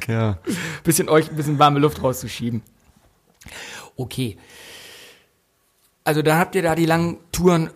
ja. 0.06 0.36
Bisschen 0.82 1.08
euch 1.08 1.30
ein 1.30 1.36
bisschen 1.36 1.58
warme 1.58 1.78
Luft 1.78 2.02
rauszuschieben. 2.02 2.60
Okay. 3.96 4.36
Also 6.04 6.20
da 6.20 6.36
habt 6.36 6.54
ihr 6.56 6.62
da 6.62 6.74
die 6.74 6.84
langen 6.84 7.16
Touren 7.32 7.70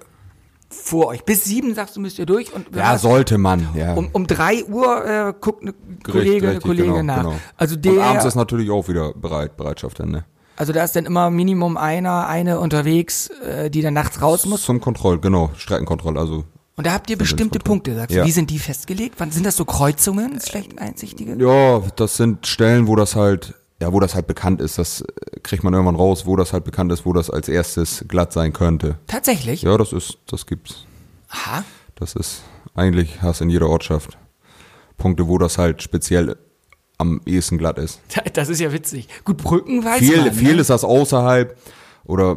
vor 0.70 1.06
euch. 1.08 1.24
Bis 1.24 1.44
sieben, 1.44 1.74
sagst 1.74 1.96
du, 1.96 2.00
müsst 2.00 2.18
ihr 2.18 2.26
durch. 2.26 2.52
Und 2.52 2.74
ja, 2.74 2.94
was, 2.94 3.02
sollte 3.02 3.38
man, 3.38 3.68
ja. 3.74 3.94
Um, 3.94 4.10
um 4.12 4.26
drei 4.26 4.64
Uhr 4.64 5.04
äh, 5.04 5.34
guckt 5.40 5.62
eine 5.62 5.74
Kollegin, 6.04 6.50
eine 6.50 6.60
Kollegin 6.60 6.94
genau, 6.94 7.02
nach. 7.02 7.22
Genau. 7.22 7.36
Also 7.56 7.76
der, 7.76 7.92
und 7.92 8.00
abends 8.00 8.24
ist 8.24 8.34
natürlich 8.34 8.70
auch 8.70 8.88
wieder 8.88 9.12
bereit, 9.14 9.56
Bereitschaft 9.56 10.00
dann, 10.00 10.10
ne? 10.10 10.24
Also 10.56 10.72
da 10.72 10.82
ist 10.82 10.96
dann 10.96 11.06
immer 11.06 11.30
Minimum 11.30 11.76
einer, 11.76 12.26
eine 12.26 12.58
unterwegs, 12.58 13.28
äh, 13.46 13.70
die 13.70 13.80
dann 13.80 13.94
nachts 13.94 14.20
raus 14.20 14.44
muss? 14.44 14.62
Zum 14.62 14.80
Kontroll, 14.80 15.20
genau, 15.20 15.50
Streckenkontroll, 15.56 16.18
also. 16.18 16.44
Und 16.74 16.86
da 16.86 16.92
habt 16.92 17.08
ihr 17.10 17.16
bestimmte 17.16 17.60
Punkte, 17.60 17.94
sagst 17.94 18.10
du. 18.10 18.18
Ja. 18.20 18.24
Wie 18.24 18.30
sind 18.32 18.50
die 18.50 18.58
festgelegt? 18.58 19.14
Wann 19.18 19.30
sind 19.30 19.46
das 19.46 19.56
so 19.56 19.64
Kreuzungen, 19.64 20.40
schlecht 20.40 20.78
einsichtige? 20.78 21.36
Ja, 21.36 21.80
das 21.96 22.16
sind 22.16 22.46
Stellen, 22.46 22.86
wo 22.88 22.96
das 22.96 23.16
halt 23.16 23.54
ja, 23.80 23.92
wo 23.92 24.00
das 24.00 24.14
halt 24.14 24.26
bekannt 24.26 24.60
ist, 24.60 24.78
das 24.78 25.02
äh, 25.02 25.40
kriegt 25.40 25.62
man 25.62 25.72
irgendwann 25.72 25.96
raus, 25.96 26.26
wo 26.26 26.36
das 26.36 26.52
halt 26.52 26.64
bekannt 26.64 26.92
ist, 26.92 27.06
wo 27.06 27.12
das 27.12 27.30
als 27.30 27.48
erstes 27.48 28.04
glatt 28.08 28.32
sein 28.32 28.52
könnte. 28.52 28.98
Tatsächlich? 29.06 29.62
Ja, 29.62 29.76
das 29.78 29.92
ist, 29.92 30.18
das 30.26 30.46
gibt's. 30.46 30.86
Aha. 31.28 31.64
Das 31.94 32.14
ist, 32.14 32.42
eigentlich 32.74 33.22
hast 33.22 33.40
in 33.40 33.50
jeder 33.50 33.68
Ortschaft 33.68 34.18
Punkte, 34.96 35.28
wo 35.28 35.38
das 35.38 35.58
halt 35.58 35.82
speziell 35.82 36.36
am 36.98 37.20
ehesten 37.24 37.58
glatt 37.58 37.78
ist. 37.78 38.00
Das 38.32 38.48
ist 38.48 38.60
ja 38.60 38.72
witzig. 38.72 39.08
Gut, 39.24 39.38
Brücken 39.38 39.84
weiß 39.84 40.00
viel, 40.00 40.16
man. 40.16 40.32
Viel 40.32 40.54
ne? 40.54 40.60
ist 40.60 40.70
das 40.70 40.84
außerhalb 40.84 41.56
oder 42.04 42.36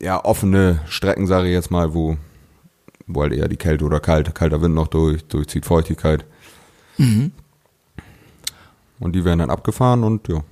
ja, 0.00 0.24
offene 0.24 0.80
Strecken, 0.86 1.26
sage 1.26 1.48
ich 1.48 1.54
jetzt 1.54 1.70
mal, 1.70 1.94
wo, 1.94 2.16
wo 3.06 3.22
halt 3.22 3.32
eher 3.32 3.48
die 3.48 3.56
Kälte 3.56 3.84
oder 3.84 4.00
kalt, 4.00 4.34
kalter 4.34 4.62
Wind 4.62 4.74
noch 4.74 4.88
durch, 4.88 5.24
durchzieht, 5.24 5.66
Feuchtigkeit. 5.66 6.24
Mhm. 6.96 7.32
Und 9.02 9.12
die 9.12 9.24
werden 9.24 9.40
dann 9.40 9.50
abgefahren 9.50 10.04
und 10.04 10.28
ja. 10.28 10.42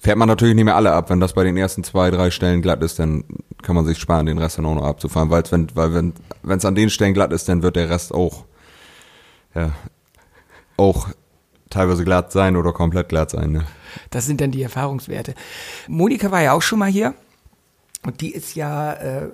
Fährt 0.00 0.16
man 0.16 0.28
natürlich 0.28 0.54
nicht 0.54 0.64
mehr 0.64 0.76
alle 0.76 0.92
ab. 0.92 1.10
Wenn 1.10 1.20
das 1.20 1.34
bei 1.34 1.44
den 1.44 1.58
ersten 1.58 1.84
zwei, 1.84 2.10
drei 2.10 2.30
Stellen 2.30 2.62
glatt 2.62 2.82
ist, 2.82 2.98
dann 2.98 3.24
kann 3.60 3.76
man 3.76 3.84
sich 3.84 3.98
sparen, 3.98 4.24
den 4.24 4.38
Rest 4.38 4.56
dann 4.56 4.64
auch 4.64 4.74
noch 4.74 4.84
abzufahren. 4.84 5.28
Weil's, 5.28 5.52
wenn, 5.52 5.68
weil 5.74 5.92
wenn 5.92 6.14
es 6.58 6.64
an 6.64 6.74
den 6.74 6.88
Stellen 6.88 7.12
glatt 7.12 7.32
ist, 7.32 7.48
dann 7.50 7.62
wird 7.62 7.76
der 7.76 7.90
Rest 7.90 8.14
auch, 8.14 8.44
ja, 9.54 9.72
auch 10.78 11.08
teilweise 11.68 12.04
glatt 12.04 12.32
sein 12.32 12.56
oder 12.56 12.72
komplett 12.72 13.10
glatt 13.10 13.30
sein. 13.30 13.52
Ne? 13.52 13.66
Das 14.10 14.24
sind 14.26 14.40
dann 14.40 14.52
die 14.52 14.62
Erfahrungswerte. 14.62 15.34
Monika 15.86 16.30
war 16.30 16.42
ja 16.42 16.52
auch 16.52 16.62
schon 16.62 16.78
mal 16.78 16.90
hier 16.90 17.14
und 18.06 18.22
die 18.22 18.32
ist 18.32 18.54
ja 18.54 18.94
äh, 18.94 19.28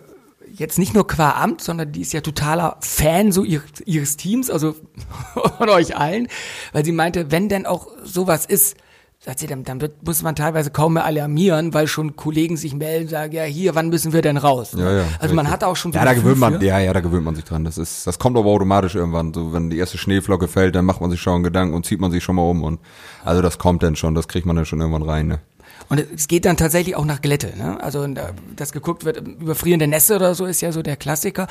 jetzt 0.53 0.79
nicht 0.79 0.95
nur 0.95 1.07
qua 1.07 1.33
Amt, 1.43 1.61
sondern 1.61 1.93
die 1.93 2.01
ist 2.03 2.13
ja 2.13 2.21
totaler 2.21 2.77
Fan 2.81 3.33
so 3.33 3.45
ihres, 3.45 4.17
Teams, 4.17 4.51
also 4.51 4.75
von 5.59 5.69
euch 5.69 5.97
allen, 5.97 6.29
weil 6.73 6.85
sie 6.85 6.93
meinte, 6.93 7.31
wenn 7.31 7.49
denn 7.49 7.67
auch 7.67 7.89
sowas 8.05 8.47
ist, 8.47 8.77
sagt 9.19 9.39
sie, 9.41 9.47
dann, 9.47 9.65
dann 9.65 9.83
muss 10.05 10.23
man 10.23 10.37
teilweise 10.37 10.71
kaum 10.71 10.95
mehr 10.95 11.05
alarmieren, 11.05 11.75
weil 11.75 11.89
schon 11.89 12.17
Kollegen 12.17 12.57
sich 12.57 12.75
melden, 12.75 13.09
sagen, 13.09 13.33
ja, 13.33 13.45
hier, 13.45 13.75
wann 13.75 13.89
müssen 13.89 14.13
wir 14.13 14.23
denn 14.23 14.37
raus? 14.37 14.75
Ja, 14.77 14.93
ja, 14.93 15.05
also 15.19 15.35
man 15.35 15.47
richtig. 15.47 15.63
hat 15.63 15.65
auch 15.65 15.77
schon 15.77 15.93
Ja, 15.93 16.05
da 16.05 16.13
gewöhnt 16.15 16.39
man, 16.39 16.59
für. 16.61 16.65
ja, 16.65 16.79
ja, 16.79 16.93
da 16.93 17.01
gewöhnt 17.01 17.25
man 17.25 17.35
sich 17.35 17.45
dran. 17.45 17.65
Das 17.65 17.79
ist, 17.79 18.07
das 18.07 18.19
kommt 18.19 18.37
aber 18.37 18.49
automatisch 18.51 18.95
irgendwann. 18.95 19.33
So, 19.35 19.53
wenn 19.53 19.71
die 19.71 19.79
erste 19.79 19.99
Schneeflocke 19.99 20.49
fällt, 20.49 20.75
dann 20.75 20.85
macht 20.85 21.01
man 21.01 21.11
sich 21.11 21.21
schon 21.21 21.43
Gedanken 21.43 21.75
und 21.75 21.87
zieht 21.87 22.01
man 22.01 22.11
sich 22.11 22.23
schon 22.23 22.37
mal 22.37 22.43
um 22.43 22.63
und, 22.63 22.79
also 23.25 23.43
das 23.43 23.59
kommt 23.59 23.83
dann 23.83 23.97
schon, 23.97 24.15
das 24.15 24.29
kriegt 24.29 24.47
man 24.47 24.55
dann 24.55 24.67
schon 24.67 24.81
irgendwann 24.81 25.03
rein, 25.03 25.27
ne? 25.29 25.41
Und 25.89 26.05
es 26.15 26.27
geht 26.29 26.45
dann 26.45 26.57
tatsächlich 26.57 26.97
auch 26.97 27.05
nach 27.05 27.21
Glätte, 27.23 27.57
ne? 27.57 27.81
Also 27.83 28.03
äh, 28.05 28.15
dass 28.57 28.73
geguckt 28.73 29.05
wird, 29.05 29.19
überfrierende 29.27 29.87
Nässe 29.87 30.17
oder 30.17 30.35
so 30.35 30.45
ist 30.47 30.61
ja 30.61 30.73
so 30.73 30.83
der 30.83 30.97
Klassiker. 30.97 31.47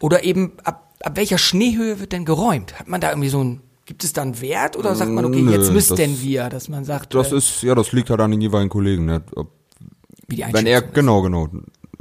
Oder 0.00 0.24
eben 0.24 0.52
ab, 0.64 0.92
ab 1.02 1.16
welcher 1.16 1.38
Schneehöhe 1.38 2.00
wird 2.00 2.12
denn 2.12 2.24
geräumt? 2.24 2.78
Hat 2.78 2.88
man 2.88 3.00
da 3.00 3.10
irgendwie 3.10 3.30
so 3.30 3.42
ein, 3.42 3.60
gibt 3.86 4.04
es 4.04 4.12
da 4.12 4.22
einen 4.22 4.40
Wert 4.40 4.76
oder 4.76 4.94
sagt 4.94 5.10
man, 5.10 5.24
okay, 5.24 5.40
Nö, 5.42 5.52
jetzt 5.52 5.72
müssten 5.72 5.96
das- 5.96 6.22
wir, 6.22 6.48
dass 6.50 6.68
man 6.68 6.84
sagt, 6.84 7.14
Das 7.14 7.32
äh, 7.32 7.36
ist, 7.36 7.62
ja, 7.62 7.74
das 7.74 7.92
liegt 7.92 8.10
halt 8.10 8.20
an 8.20 8.30
den 8.32 8.40
jeweiligen 8.40 8.68
Kollegen, 8.70 9.06
ne? 9.06 9.22
Ob, 9.36 9.50
wie 10.28 10.36
die 10.36 10.44
wenn 10.52 10.66
er, 10.66 10.84
ist. 10.84 10.92
genau, 10.94 11.22
genau. 11.22 11.48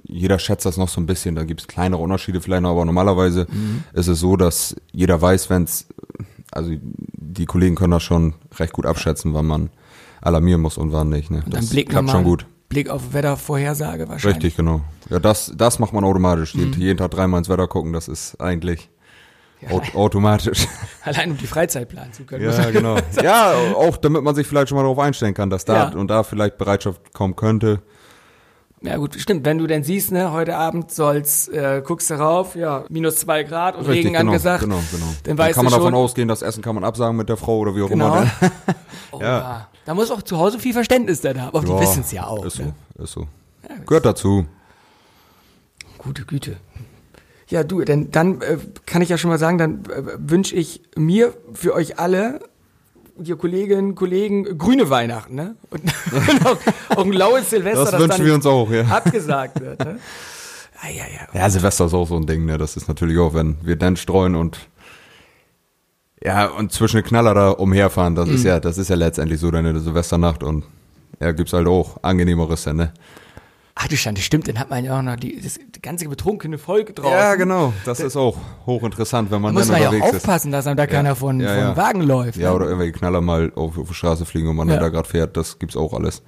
Jeder 0.08 0.38
schätzt 0.40 0.66
das 0.66 0.78
noch 0.78 0.90
so 0.90 1.00
ein 1.02 1.06
bisschen, 1.06 1.36
da 1.36 1.44
gibt 1.44 1.62
es 1.62 1.68
kleinere 1.68 2.02
Unterschiede 2.02 2.42
vielleicht 2.42 2.62
noch, 2.64 2.72
aber 2.72 2.86
normalerweise 2.86 3.48
Mhm. 3.50 3.84
ist 3.94 4.08
es 4.08 4.20
so, 4.20 4.36
dass 4.36 4.76
jeder 4.92 5.22
weiß, 5.22 5.50
wenn 5.50 5.64
es, 5.64 5.88
also 6.52 6.72
die 6.82 7.46
Kollegen 7.46 7.76
können 7.76 7.92
das 7.92 8.04
schon 8.04 8.34
recht 8.58 8.74
gut 8.74 8.86
abschätzen, 8.86 9.34
wann 9.34 9.46
man 9.46 9.70
alarmieren 10.22 10.62
muss 10.62 10.78
und 10.78 10.92
wann 10.92 11.10
nicht. 11.10 11.32
Ne? 11.32 11.42
Und 11.46 11.54
Das 11.54 11.62
dann 11.66 11.70
Blick 11.70 11.90
klappt 11.90 12.10
schon 12.10 12.24
gut. 12.24 12.46
Blick 12.70 12.90
auf 12.90 13.14
Wettervorhersage 13.14 14.10
wahrscheinlich. 14.10 14.38
Richtig, 14.38 14.58
genau. 14.58 14.82
Ja, 15.10 15.20
das, 15.20 15.54
das 15.56 15.80
macht 15.80 15.94
man 15.94 16.04
automatisch. 16.04 16.56
Mhm. 16.56 16.74
Jeden, 16.78 16.98
Tag 16.98 17.12
dreimal 17.12 17.38
ins 17.40 17.48
Wetter 17.50 17.68
gucken, 17.68 17.94
das 17.94 18.08
ist 18.08 18.42
eigentlich 18.42 18.90
aut 19.70 19.96
automatisch. 19.96 20.68
Allein 21.04 21.32
um 21.32 21.38
die 21.38 21.48
Freizeit 21.48 21.90
planen 21.90 22.12
zu 22.14 22.24
können. 22.24 22.44
ja, 22.44 22.70
genau. 22.72 22.98
Ja, 23.24 23.54
auch 23.76 23.98
damit 23.98 24.24
man 24.24 24.36
sich 24.36 24.48
vielleicht 24.48 24.70
schon 24.70 24.76
mal 24.78 24.82
darauf 24.84 25.00
einstellen 25.00 25.34
kann, 25.34 25.50
dass 25.50 25.64
da 25.66 25.90
Ja. 25.92 25.98
und 25.98 26.08
da 26.10 26.24
vielleicht 26.24 26.58
Bereitschaft 26.58 27.14
kommen 27.14 27.36
könnte. 27.36 27.82
Ja 28.82 28.98
gut, 28.98 29.16
stimmt. 29.20 29.46
Wenn 29.46 29.58
du 29.58 29.66
denn 29.66 29.84
siehst, 29.84 30.12
ne, 30.12 30.32
heute 30.32 30.58
Abend 30.58 30.92
soll's, 30.92 31.48
äh, 31.48 31.82
guckst 31.84 32.10
du 32.12 32.16
rauf, 32.16 32.56
ja, 32.56 32.84
minus 32.90 33.18
zwei 33.18 33.42
Grad 33.44 33.76
und 33.76 33.88
Regen 33.88 34.10
genau, 34.14 34.20
angesagt. 34.20 34.62
genau, 34.64 34.80
genau. 34.92 35.06
Dann 35.24 35.38
Dann 35.38 35.38
weißt 35.40 35.56
kann 35.56 35.66
man 35.66 35.74
davon 35.74 35.96
ausgehen, 35.96 36.28
das 36.28 36.42
Essen 36.44 36.62
kann 36.62 36.76
man 36.76 36.84
absagen 36.84 37.16
mit 37.18 37.30
der 37.30 37.38
Frau 37.38 37.58
oder 37.60 37.76
wie 37.76 37.82
auch 37.82 37.90
Genau. 37.90 38.08
immer. 38.18 38.22
ne? 38.26 38.32
Oh, 39.12 39.20
ja. 39.22 39.68
Da 39.86 39.94
muss 39.94 40.12
auch 40.12 40.22
zu 40.22 40.38
Hause 40.38 40.60
viel 40.60 40.74
Verständnis 40.74 41.22
dann 41.22 41.40
haben. 41.42 41.56
Aber 41.56 41.66
die 41.66 41.72
Ja, 41.72 41.80
wissen's 41.80 42.12
ja 42.12 42.26
auch. 42.28 42.44
Ist 42.46 42.60
ne? 42.60 42.74
so, 42.98 43.04
ist 43.04 43.12
so. 43.12 43.28
Gehört 43.86 44.06
dazu. 44.06 44.46
Gute 45.98 46.26
Güte. 46.26 46.58
Ja, 47.48 47.64
du, 47.64 47.84
denn 47.84 48.10
dann 48.12 48.42
äh, 48.42 48.58
kann 48.86 49.02
ich 49.02 49.10
ja 49.10 49.18
schon 49.18 49.30
mal 49.30 49.38
sagen, 49.38 49.58
dann 49.58 49.86
äh, 49.86 50.04
wünsche 50.18 50.56
ich 50.56 50.82
mir 50.96 51.34
für 51.54 51.74
euch 51.76 52.00
alle, 52.00 52.40
ihr 53.24 53.36
Kolleginnen, 53.38 53.94
Kollegen, 53.94 54.58
grüne 54.58 54.90
Weihnachten, 54.90 55.36
ne? 55.36 55.56
Und, 55.70 55.84
und 56.12 56.46
auch, 56.46 56.58
auch 56.98 57.06
ein 57.06 57.14
laues 57.14 57.52
Silvester, 57.52 57.84
Das 57.84 57.92
das 57.92 58.00
wünschen 58.02 58.18
dann 58.18 58.26
wir 58.26 58.34
uns 58.34 58.46
auch, 58.48 58.72
ja. 58.72 58.84
abgesagt 58.90 59.62
wird. 59.62 59.80
Ne? 59.80 60.00
Ah, 60.82 60.90
ja, 60.90 61.04
ja. 61.06 61.40
Ja, 61.40 61.50
Silvester 61.50 61.86
ist 61.86 61.94
auch 61.94 62.08
so 62.08 62.18
ein 62.18 62.26
Ding, 62.26 62.46
ne? 62.46 62.58
Das 62.58 62.78
ist 62.78 62.88
natürlich 62.88 63.18
auch, 63.20 63.36
wenn 63.36 63.58
wir 63.62 63.76
dann 63.76 63.96
streuen 63.96 64.36
und 64.36 64.58
ja, 66.24 66.46
und 66.48 66.72
zwischen 66.72 66.98
den 66.98 67.06
Knaller 67.06 67.34
da 67.34 67.50
umherfahren, 67.52 68.16
das 68.16 68.30
ist 68.30 68.42
Mhm. 68.42 68.48
ja, 68.48 68.60
das 68.60 68.78
ist 68.78 68.90
ja 68.90 68.96
letztendlich 68.96 69.40
so 69.40 69.52
deine 69.52 69.78
Silvesternacht 69.80 70.44
und 70.44 70.64
ja, 71.20 71.32
gibt's 71.32 71.54
halt 71.54 71.68
auch 71.68 71.98
angenehmeres, 72.04 72.64
dann, 72.64 72.78
ne? 72.78 72.94
Ach 73.78 73.90
du 73.90 73.98
Schande, 73.98 74.22
stimmt, 74.22 74.48
dann 74.48 74.58
hat 74.58 74.70
man 74.70 74.86
ja 74.86 74.98
auch 74.98 75.02
noch 75.02 75.18
die, 75.18 75.40
das 75.42 75.60
ganze 75.82 76.08
betrunkene 76.08 76.58
Volk 76.58 76.96
draußen. 76.96 77.12
Ja, 77.12 77.36
genau. 77.36 77.74
Das 77.84 78.00
ist 78.00 78.16
auch 78.16 78.38
hochinteressant, 78.66 79.30
wenn 79.32 79.36
Da 79.38 79.40
man 79.42 79.54
muss 79.54 79.68
dann 79.68 79.82
man 79.82 79.82
ja 79.82 79.90
auch 79.90 80.08
ist. 80.14 80.16
aufpassen, 80.16 80.50
dass 80.54 80.66
einem 80.66 80.78
da 80.78 80.88
keiner 80.88 81.14
von, 81.18 81.42
Ja, 81.42 81.50
von 81.50 81.58
ja. 81.58 81.78
Wagen 81.78 82.02
läuft. 82.02 82.38
Ja, 82.38 82.52
ne? 82.52 82.56
oder 82.56 82.66
irgendwelche 82.68 82.94
Knaller 82.94 83.20
mal 83.20 83.52
auf, 83.56 83.78
auf 83.78 83.90
die 83.90 83.94
Straße 83.94 84.26
fliegen 84.26 84.48
und 84.48 84.56
man 84.56 84.70
Ja. 84.70 84.76
dann 84.76 84.84
da 84.84 84.90
gerade 84.90 85.10
fährt, 85.10 85.36
das 85.36 85.60
gibt's 85.60 85.76
auch 85.76 85.94
alles. 85.94 86.24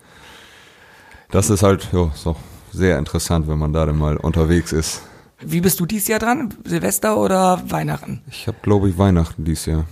Das 1.32 1.50
ist 1.50 1.64
halt, 1.64 1.88
ja, 1.94 2.12
ist 2.14 2.28
auch 2.28 2.36
sehr 2.74 3.00
interessant, 3.00 3.48
wenn 3.48 3.58
man 3.58 3.72
da 3.72 3.86
dann 3.86 3.98
mal 3.98 4.18
unterwegs 4.18 4.74
ist. 4.74 5.02
Wie 5.40 5.62
bist 5.62 5.80
du 5.80 5.86
dieses 5.86 6.08
Jahr 6.08 6.20
dran? 6.20 6.54
Silvester 6.66 7.18
oder 7.18 7.62
Weihnachten? 7.70 8.22
Ich 8.30 8.48
habe, 8.48 8.58
glaube 8.62 8.90
ich, 8.90 8.98
Weihnachten 8.98 9.44
dieses 9.46 9.66
Jahr. 9.68 9.86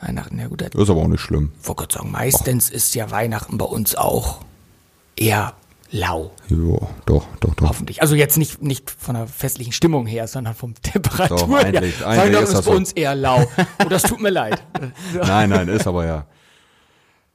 Weihnachten, 0.00 0.38
ja 0.38 0.46
gut. 0.46 0.62
Ich 0.62 0.74
Ist 0.74 0.90
aber 0.90 1.00
auch 1.00 1.08
nicht 1.08 1.20
schlimm. 1.20 1.52
wollte 1.62 1.80
gerade 1.82 1.94
sagen, 1.94 2.10
meistens 2.10 2.70
ist 2.70 2.94
ja 2.94 3.10
Weihnachten 3.10 3.58
bei 3.58 3.64
uns 3.64 3.94
auch 3.96 4.40
eher 5.16 5.54
lau. 5.90 6.30
Ja, 6.48 6.56
doch, 7.06 7.26
doch, 7.40 7.54
doch. 7.54 7.68
Hoffentlich. 7.70 8.02
Also 8.02 8.14
jetzt 8.14 8.36
nicht, 8.36 8.62
nicht 8.62 8.90
von 8.90 9.14
der 9.14 9.26
festlichen 9.26 9.72
Stimmung 9.72 10.06
her, 10.06 10.28
sondern 10.28 10.54
vom 10.54 10.74
Temperatur 10.82 11.58
her. 11.60 11.66
eigentlich- 11.66 12.04
eigentlich 12.04 12.24
Weihnachten 12.24 12.44
ist 12.44 12.52
das 12.52 12.64
bei 12.66 12.70
so. 12.72 12.76
uns 12.76 12.92
eher 12.92 13.14
lau. 13.14 13.40
Und 13.82 13.90
das 13.90 14.02
tut 14.02 14.20
mir 14.20 14.30
leid. 14.30 14.62
Nein, 15.14 15.48
nein, 15.50 15.68
ist 15.68 15.86
aber 15.86 16.04
ja. 16.06 16.26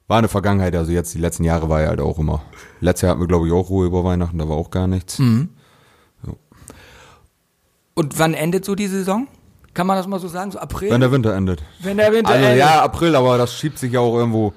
War 0.08 0.20
eine 0.20 0.28
Vergangenheit, 0.28 0.76
also 0.76 0.92
jetzt 0.92 1.14
die 1.16 1.20
letzten 1.20 1.44
Jahre 1.46 1.68
war 1.70 1.82
ja 1.82 1.88
halt 1.88 2.00
auch 2.00 2.20
immer. 2.20 2.44
Letztes 2.80 3.02
Jahr 3.04 3.12
hatten 3.12 3.22
wir, 3.22 3.28
glaube 3.28 3.48
ich, 3.48 3.54
auch 3.54 3.70
Ruhe 3.70 3.88
über 3.88 4.04
Weihnachten, 4.04 4.38
da 4.38 4.48
war 4.48 4.56
auch 4.58 4.70
gar 4.70 4.86
nichts. 4.88 5.18
Mhm. 5.18 5.50
Und 7.96 8.18
wann 8.20 8.34
endet 8.34 8.66
so 8.66 8.76
die 8.76 8.88
Saison? 8.88 9.28
Kann 9.74 9.88
man 9.88 9.98
das 9.98 10.08
mal 10.08 10.20
so 10.20 10.28
sagen? 10.28 10.52
So 10.52 10.60
April? 10.60 10.92
Wenn 10.92 11.02
der 11.02 11.12
Winter 11.12 11.34
endet. 11.36 11.64
Wenn 11.80 11.98
der 11.98 12.12
Winter 12.12 12.32
Also 12.32 12.44
endet. 12.46 12.60
ja, 12.60 12.82
April, 12.84 13.16
aber 13.16 13.38
das 13.38 13.54
schiebt 13.54 13.80
sich 13.80 13.94
ja 13.94 14.00
auch 14.00 14.16
irgendwo, 14.16 14.54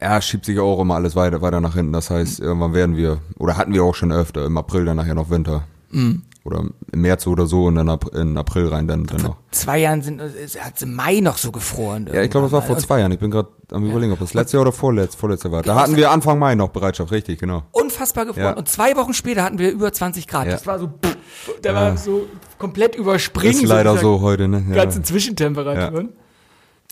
ja, 0.00 0.20
schiebt 0.20 0.44
sich 0.44 0.56
ja 0.56 0.62
auch 0.62 0.80
immer 0.80 0.96
alles 0.96 1.14
weiter, 1.14 1.42
weiter 1.42 1.60
nach 1.60 1.74
hinten. 1.74 1.92
Das 1.92 2.10
heißt, 2.10 2.40
irgendwann 2.40 2.74
werden 2.74 2.96
wir, 2.96 3.18
oder 3.38 3.56
hatten 3.56 3.72
wir 3.72 3.84
auch 3.84 3.94
schon 3.94 4.12
öfter, 4.12 4.44
im 4.46 4.56
April 4.56 4.84
dann 4.84 4.96
nachher 4.96 5.14
noch 5.14 5.30
Winter. 5.30 5.64
Mhm. 5.90 6.22
Oder 6.42 6.64
im 6.92 7.00
März 7.02 7.26
oder 7.26 7.46
so 7.46 7.66
und 7.66 7.74
dann 7.74 7.88
in 8.14 8.38
April 8.38 8.68
rein 8.68 8.88
dann, 8.88 9.04
dann 9.04 9.20
noch. 9.22 9.36
Zwei 9.50 9.78
Jahren 9.78 10.00
sind, 10.00 10.20
es 10.20 10.58
hat 10.58 10.80
im 10.80 10.94
Mai 10.94 11.20
noch 11.20 11.36
so 11.36 11.52
gefroren. 11.52 12.08
Ja, 12.12 12.22
ich 12.22 12.30
glaube, 12.30 12.46
das 12.46 12.52
war 12.52 12.62
vor 12.62 12.78
zwei 12.78 13.00
Jahren. 13.00 13.12
Ich 13.12 13.18
bin 13.18 13.30
gerade 13.30 13.50
am 13.72 13.84
überlegen, 13.84 14.12
ob 14.12 14.18
das 14.18 14.34
letztes 14.34 14.52
Jahr 14.52 14.62
oder 14.62 14.72
vorletzt, 14.72 15.16
vorletztes 15.16 15.44
Jahr 15.44 15.52
war. 15.52 15.62
Da 15.62 15.74
hatten 15.74 15.96
wir 15.96 16.10
Anfang 16.10 16.38
Mai 16.38 16.54
noch 16.54 16.68
Bereitschaft, 16.68 17.12
richtig, 17.12 17.38
genau. 17.38 17.64
Unfassbar 17.72 18.26
gefroren. 18.26 18.46
Ja. 18.46 18.52
Und 18.52 18.68
zwei 18.68 18.96
Wochen 18.96 19.14
später 19.14 19.42
hatten 19.42 19.58
wir 19.58 19.70
über 19.70 19.92
20 19.92 20.26
Grad. 20.26 20.46
Ja. 20.46 20.52
Das 20.52 20.66
war 20.66 20.78
so, 20.78 20.88
pff, 20.88 21.16
der 21.62 21.74
war 21.74 21.96
so 21.96 22.26
komplett 22.58 22.94
überspringen. 22.94 23.54
Ist 23.54 23.68
leider 23.68 23.96
so 23.98 24.20
heute, 24.20 24.48
ne? 24.48 24.64
Ja. 24.68 24.76
Ganzen 24.76 25.04
Zwischentemperaturen. 25.04 26.10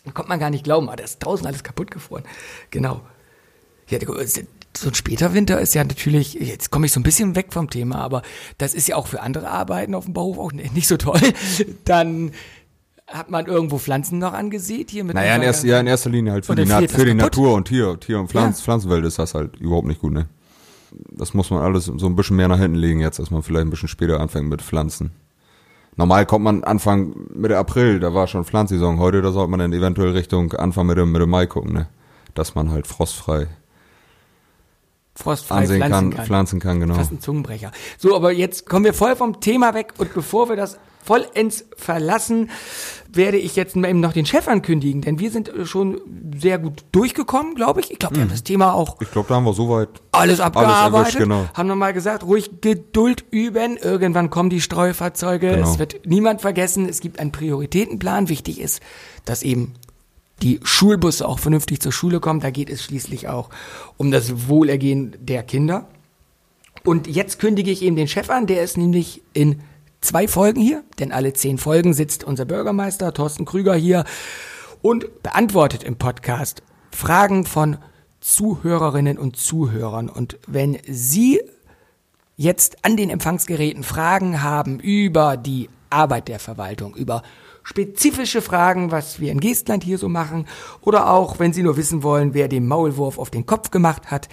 Da 0.05 0.11
kommt 0.13 0.29
man 0.29 0.39
gar 0.39 0.51
nicht 0.51 0.65
glauben, 0.65 0.89
aber 0.89 0.97
da 0.97 1.05
ist 1.05 1.19
draußen 1.19 1.47
alles 1.47 1.63
kaputt 1.63 1.91
gefroren. 1.91 2.25
Genau. 2.71 3.03
Ja, 3.89 3.99
so 4.77 4.89
ein 4.89 4.95
später 4.95 5.35
Winter 5.35 5.61
ist 5.61 5.75
ja 5.75 5.83
natürlich, 5.83 6.35
jetzt 6.35 6.71
komme 6.71 6.87
ich 6.87 6.93
so 6.93 7.01
ein 7.01 7.03
bisschen 7.03 7.35
weg 7.35 7.53
vom 7.53 7.69
Thema, 7.69 7.97
aber 7.97 8.23
das 8.59 8.75
ist 8.75 8.87
ja 8.87 8.97
auch 8.97 9.07
für 9.07 9.21
andere 9.21 9.49
Arbeiten 9.49 9.95
auf 9.95 10.05
dem 10.05 10.15
Bauhof 10.15 10.39
auch 10.39 10.53
nicht 10.53 10.87
so 10.87 10.97
toll. 10.97 11.21
Dann 11.85 12.33
hat 13.09 13.31
man 13.31 13.47
irgendwo 13.47 13.79
Pflanzen 13.79 14.19
noch 14.19 14.33
angesät 14.35 14.91
hier 14.91 15.05
mit 15.05 15.15
Naja, 15.15 15.37
in 15.37 15.43
erster, 15.43 15.67
ja, 15.67 15.81
in 15.81 15.87
erster 15.87 16.11
Linie 16.11 16.33
halt 16.33 16.47
für 16.47 16.55
die, 16.55 16.65
Na 16.67 16.81
für 16.81 16.87
das 16.87 17.05
die. 17.05 17.15
Natur 17.15 17.55
und 17.55 17.67
Tier, 17.67 17.99
Tier 17.99 18.21
und 18.21 18.29
Pflanz, 18.31 18.59
Ja. 18.59 18.65
Pflanzenwelt 18.65 19.05
ist 19.05 19.19
das 19.19 19.35
halt 19.35 19.57
überhaupt 19.57 19.87
nicht 19.87 20.01
gut, 20.01 20.13
ne? 20.13 20.29
Das 21.11 21.35
muss 21.35 21.51
man 21.51 21.63
alles 21.63 21.85
so 21.87 22.07
ein 22.07 22.17
bisschen 22.17 22.37
mehr 22.37 22.49
nach 22.49 22.59
hinten 22.59 22.77
legen 22.77 23.01
jetzt, 23.01 23.19
dass 23.19 23.31
man 23.31 23.43
vielleicht 23.43 23.67
ein 23.67 23.71
bisschen 23.71 23.89
später 23.89 24.21
anfängt 24.21 24.49
mit 24.49 24.63
Pflanzen. 24.63 25.11
Normal 25.97 26.27
kommt 26.27 26.45
man 26.45 26.65
Anfang 26.65 27.15
Mitte 27.35 27.59
April, 27.59 28.01
da 28.01 28.15
war 28.15 28.27
schon 28.27 28.45
Pflanzsaison. 28.45 28.99
Heute, 28.99 29.21
da 29.21 29.33
sollte 29.33 29.51
man 29.51 29.61
dann 29.61 29.73
eventuell 29.73 30.11
Richtung 30.13 30.53
Anfang 30.55 30.87
Mitte, 30.87 31.05
Mitte 31.07 31.27
Mai 31.27 31.47
gucken, 31.47 31.73
ne? 31.73 31.89
Dass 32.35 32.55
man 32.55 32.71
halt 32.71 32.87
frostfrei 32.87 33.49
frostfrei 35.15 35.57
ansehen 35.57 35.79
pflanzen 35.79 36.11
kann, 36.11 36.17
kann. 36.17 36.27
pflanzen 36.27 36.61
kann, 36.61 36.81
genau. 36.81 36.95
Fast 36.95 37.11
ein 37.13 37.21
Zungenbrecher. 37.21 37.73
So, 37.99 38.15
aber 38.15 38.31
jetzt 38.33 38.67
kommen 38.67 38.85
wir 38.85 38.95
voll 38.95 39.17
vom 39.17 39.41
Thema 39.41 39.75
weg 39.75 39.95
und 39.99 40.15
bevor 40.15 40.49
wir 40.49 40.55
das 40.57 40.79
vollends 41.09 41.65
verlassen, 41.75 42.51
werde 43.11 43.39
ich 43.39 43.57
jetzt 43.57 43.75
eben 43.75 44.01
noch 44.01 44.13
den 44.13 44.27
Chef 44.27 44.47
ankündigen, 44.47 45.01
denn 45.01 45.19
wir 45.19 45.31
sind 45.31 45.49
äh, 45.49 45.65
schon 45.65 46.03
sehr 46.39 46.59
gut 46.59 46.85
durchgekommen, 46.93 47.55
glaube 47.55 47.81
ich. 47.81 47.91
Ich 47.91 47.99
glaube, 47.99 48.17
wir 48.17 48.23
haben 48.25 48.31
das 48.31 48.45
Thema 48.45 48.75
auch 48.75 49.01
Ich 49.01 49.11
glaube, 49.11 49.27
da 49.29 49.37
haben 49.37 49.45
wir 49.45 49.55
soweit 49.55 49.89
alles 50.13 50.39
abgearbeitet. 50.41 51.15
erwischt, 51.15 51.19
genau. 51.19 51.49
Haben 51.55 51.69
wir 51.69 51.77
mal 51.77 51.95
gesagt, 51.95 52.25
ruhig 52.25 52.61
Geduld 52.61 53.25
üben. 53.31 53.79
Irgendwann 53.79 54.29
kommen 54.29 54.51
die 54.51 54.61
Streufahrzeuge. 54.61 55.53
Genau. 55.53 55.71
Es 55.71 55.79
wird 55.79 56.07
niemand 56.07 56.43
vergessen. 56.43 56.87
Es 56.87 57.01
gibt 57.01 57.19
einen 57.21 57.33
Prioritätenplan. 57.33 58.29
Wichtig 58.29 58.61
ist, 58.61 58.83
dass 59.25 59.43
eben 59.43 59.73
die 60.43 60.61
Schulbusse 60.63 61.27
auch 61.27 61.39
vernünftig 61.39 61.81
zur 61.81 61.93
Schule 61.93 62.21
kommen. 62.21 62.41
Da 62.41 62.51
geht 62.51 62.69
es 62.69 62.85
schließlich 62.85 63.29
auch 63.29 63.49
um 63.97 64.11
das 64.11 64.47
Wohlergehen 64.49 65.17
der 65.21 65.43
Kinder. 65.43 65.89
Und 66.85 67.07
jetzt 67.07 67.39
kündige 67.39 67.71
ich 67.71 67.81
eben 67.83 67.97
den 67.97 68.09
Chef 68.09 68.29
an, 68.29 68.47
der 68.47 68.63
ist 68.63 68.77
nämlich 68.77 69.23
in 69.33 69.61
zwei 70.01 70.29
Folgen 70.29 70.61
hier, 70.61 70.85
denn 70.99 71.13
alle 71.13 71.33
zehn 71.33 71.59
Folgen 71.59 71.95
sitzt 71.95 72.25
unser 72.25 72.45
Bürgermeister 72.45 73.13
Thorsten 73.13 73.45
Krüger 73.45 73.75
hier 73.75 74.05
und 74.83 75.23
beantwortet 75.23 75.83
im 75.83 75.97
Podcast 75.97 76.63
Fragen 76.91 77.45
von 77.45 77.79
Zuhörerinnen 78.21 79.19
und 79.19 79.37
Zuhörern. 79.37 80.09
Und 80.09 80.39
wenn 80.47 80.79
Sie 80.87 81.41
jetzt 82.37 82.85
an 82.85 82.97
den 82.97 83.11
Empfangsgeräten 83.11 83.83
Fragen 83.83 84.43
haben 84.43 84.81
über 84.81 85.37
die 85.37 85.69
Arbeit 85.91 86.29
der 86.29 86.39
Verwaltung, 86.39 86.95
über 86.95 87.23
spezifische 87.63 88.43
Fragen, 88.43 88.91
was 88.91 89.21
wir 89.21 89.33
in 89.33 89.41
Geestland 89.41 89.85
hier 89.85 89.99
so 89.99 90.09
machen, 90.09 90.47
oder 90.81 91.11
auch, 91.11 91.39
wenn 91.39 91.53
Sie 91.53 91.63
nur 91.63 91.77
wissen 91.77 92.03
wollen, 92.03 92.35
wer 92.35 92.49
den 92.49 92.67
Maulwurf 92.67 93.19
auf 93.19 93.31
den 93.31 93.47
Kopf 93.47 93.71
gemacht 93.71 94.11
hat, 94.11 94.29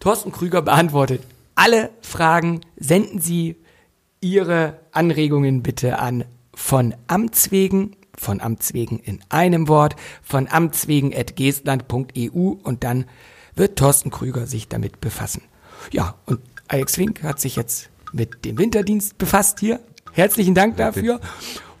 Thorsten 0.00 0.32
Krüger 0.32 0.62
beantwortet 0.62 1.22
alle 1.54 1.90
Fragen. 2.02 2.60
Senden 2.76 3.20
Sie 3.20 3.56
Ihre 4.20 4.80
Anregungen 4.92 5.62
bitte 5.62 5.98
an 5.98 6.24
von 6.54 6.94
Amts 7.06 7.50
von 8.16 8.40
Amts 8.40 8.70
in 8.70 9.20
einem 9.28 9.68
Wort, 9.68 9.94
von 10.22 10.48
amtswegen.geestland.eu 10.48 12.56
und 12.62 12.82
dann 12.82 13.04
wird 13.54 13.78
Thorsten 13.78 14.10
Krüger 14.10 14.46
sich 14.46 14.68
damit 14.68 15.00
befassen. 15.00 15.42
Ja, 15.92 16.14
und 16.24 16.40
Alex 16.68 16.98
Wink 16.98 17.22
hat 17.22 17.40
sich 17.40 17.56
jetzt 17.56 17.90
mit 18.12 18.44
dem 18.44 18.58
Winterdienst 18.58 19.18
befasst 19.18 19.60
hier. 19.60 19.80
Herzlichen 20.12 20.54
Dank 20.54 20.76
dafür. 20.76 21.20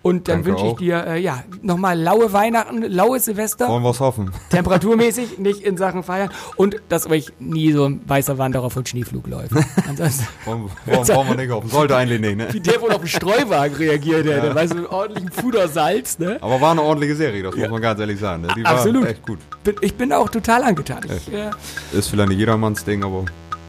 Und 0.06 0.28
dann 0.28 0.44
wünsche 0.44 0.64
ich 0.68 0.74
dir 0.74 1.04
äh, 1.04 1.20
ja 1.20 1.42
nochmal 1.62 2.00
laue 2.00 2.32
Weihnachten, 2.32 2.80
laue 2.82 3.18
Silvester. 3.18 3.66
Wollen 3.66 3.82
wir 3.82 3.90
es 3.90 3.98
hoffen. 3.98 4.30
Temperaturmäßig, 4.50 5.38
nicht 5.38 5.62
in 5.62 5.76
Sachen 5.76 6.04
Feiern. 6.04 6.30
Und 6.54 6.76
dass 6.88 7.10
euch 7.10 7.32
nie 7.40 7.72
so 7.72 7.86
ein 7.86 8.00
weißer 8.06 8.38
Wanderer 8.38 8.70
von 8.70 8.86
Schneeflug 8.86 9.26
läuft. 9.26 9.50
Ansonsten. 9.88 10.28
wollen, 10.44 10.70
wollen, 10.84 11.08
wollen 11.08 11.28
wir 11.30 11.34
nicht 11.34 11.50
hoffen. 11.50 11.70
Sollte 11.70 11.96
eigentlich 11.96 12.20
nicht, 12.20 12.36
ne? 12.36 12.46
Wie 12.52 12.60
der 12.60 12.80
wohl 12.80 12.92
auf 12.92 13.00
den 13.00 13.08
Streuwagen 13.08 13.76
reagiert 13.76 14.26
hätte. 14.26 14.46
Ja. 14.46 14.54
Weißt 14.54 14.74
du, 14.74 14.76
mit 14.76 14.88
ordentlichem 14.88 15.32
Fudersalz, 15.32 16.20
ne? 16.20 16.38
Aber 16.40 16.60
war 16.60 16.70
eine 16.70 16.82
ordentliche 16.82 17.16
Serie, 17.16 17.42
das 17.42 17.56
ja. 17.56 17.62
muss 17.62 17.70
man 17.70 17.82
ganz 17.82 17.98
ehrlich 17.98 18.20
sagen. 18.20 18.42
Ne? 18.42 18.48
Die 18.56 18.64
Absolut. 18.64 19.02
war 19.02 19.10
echt 19.10 19.26
gut. 19.26 19.40
Ich 19.80 19.96
bin 19.96 20.12
auch 20.12 20.28
total 20.28 20.62
angetan. 20.62 21.00
Ich, 21.04 21.32
äh, 21.32 21.50
Ist 21.92 22.10
vielleicht 22.10 22.28
nicht 22.28 22.38
jedermanns 22.38 22.84
Ding, 22.84 23.02
aber 23.02 23.24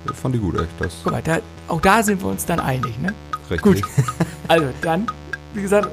ich 0.06 0.16
fand 0.16 0.36
die 0.36 0.40
gut, 0.40 0.54
echt. 0.60 0.68
Das 0.78 0.94
Guck 1.04 1.14
mal, 1.14 1.22
da, 1.24 1.40
auch 1.68 1.82
da 1.82 2.04
sind 2.04 2.22
wir 2.22 2.30
uns 2.30 2.46
dann 2.46 2.60
einig, 2.60 3.00
ne? 3.00 3.12
Richtig. 3.50 3.62
Gut. 3.62 3.82
Also, 4.50 4.68
dann, 4.82 5.08
wie 5.54 5.62
gesagt, 5.62 5.90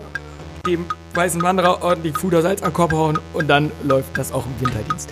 dem 0.67 0.87
weißen 1.15 1.43
Wanderer 1.43 1.83
ordentlich 1.83 2.17
Fudersalz 2.19 2.63
an 2.63 2.71
den 2.71 2.75
Kopf 2.75 2.93
hauen 2.93 3.19
und 3.33 3.49
dann 3.49 3.71
läuft 3.83 4.17
das 4.19 4.33
auch 4.33 4.45
im 4.47 4.67
Winterdienst. 4.67 5.11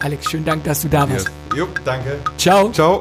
Alex, 0.00 0.30
schönen 0.30 0.44
Dank, 0.44 0.64
dass 0.64 0.82
du 0.82 0.88
da 0.88 1.08
warst. 1.10 1.30
Ja. 1.50 1.58
Jo, 1.58 1.68
danke. 1.84 2.18
Ciao. 2.38 2.70
Ciao. 2.70 3.00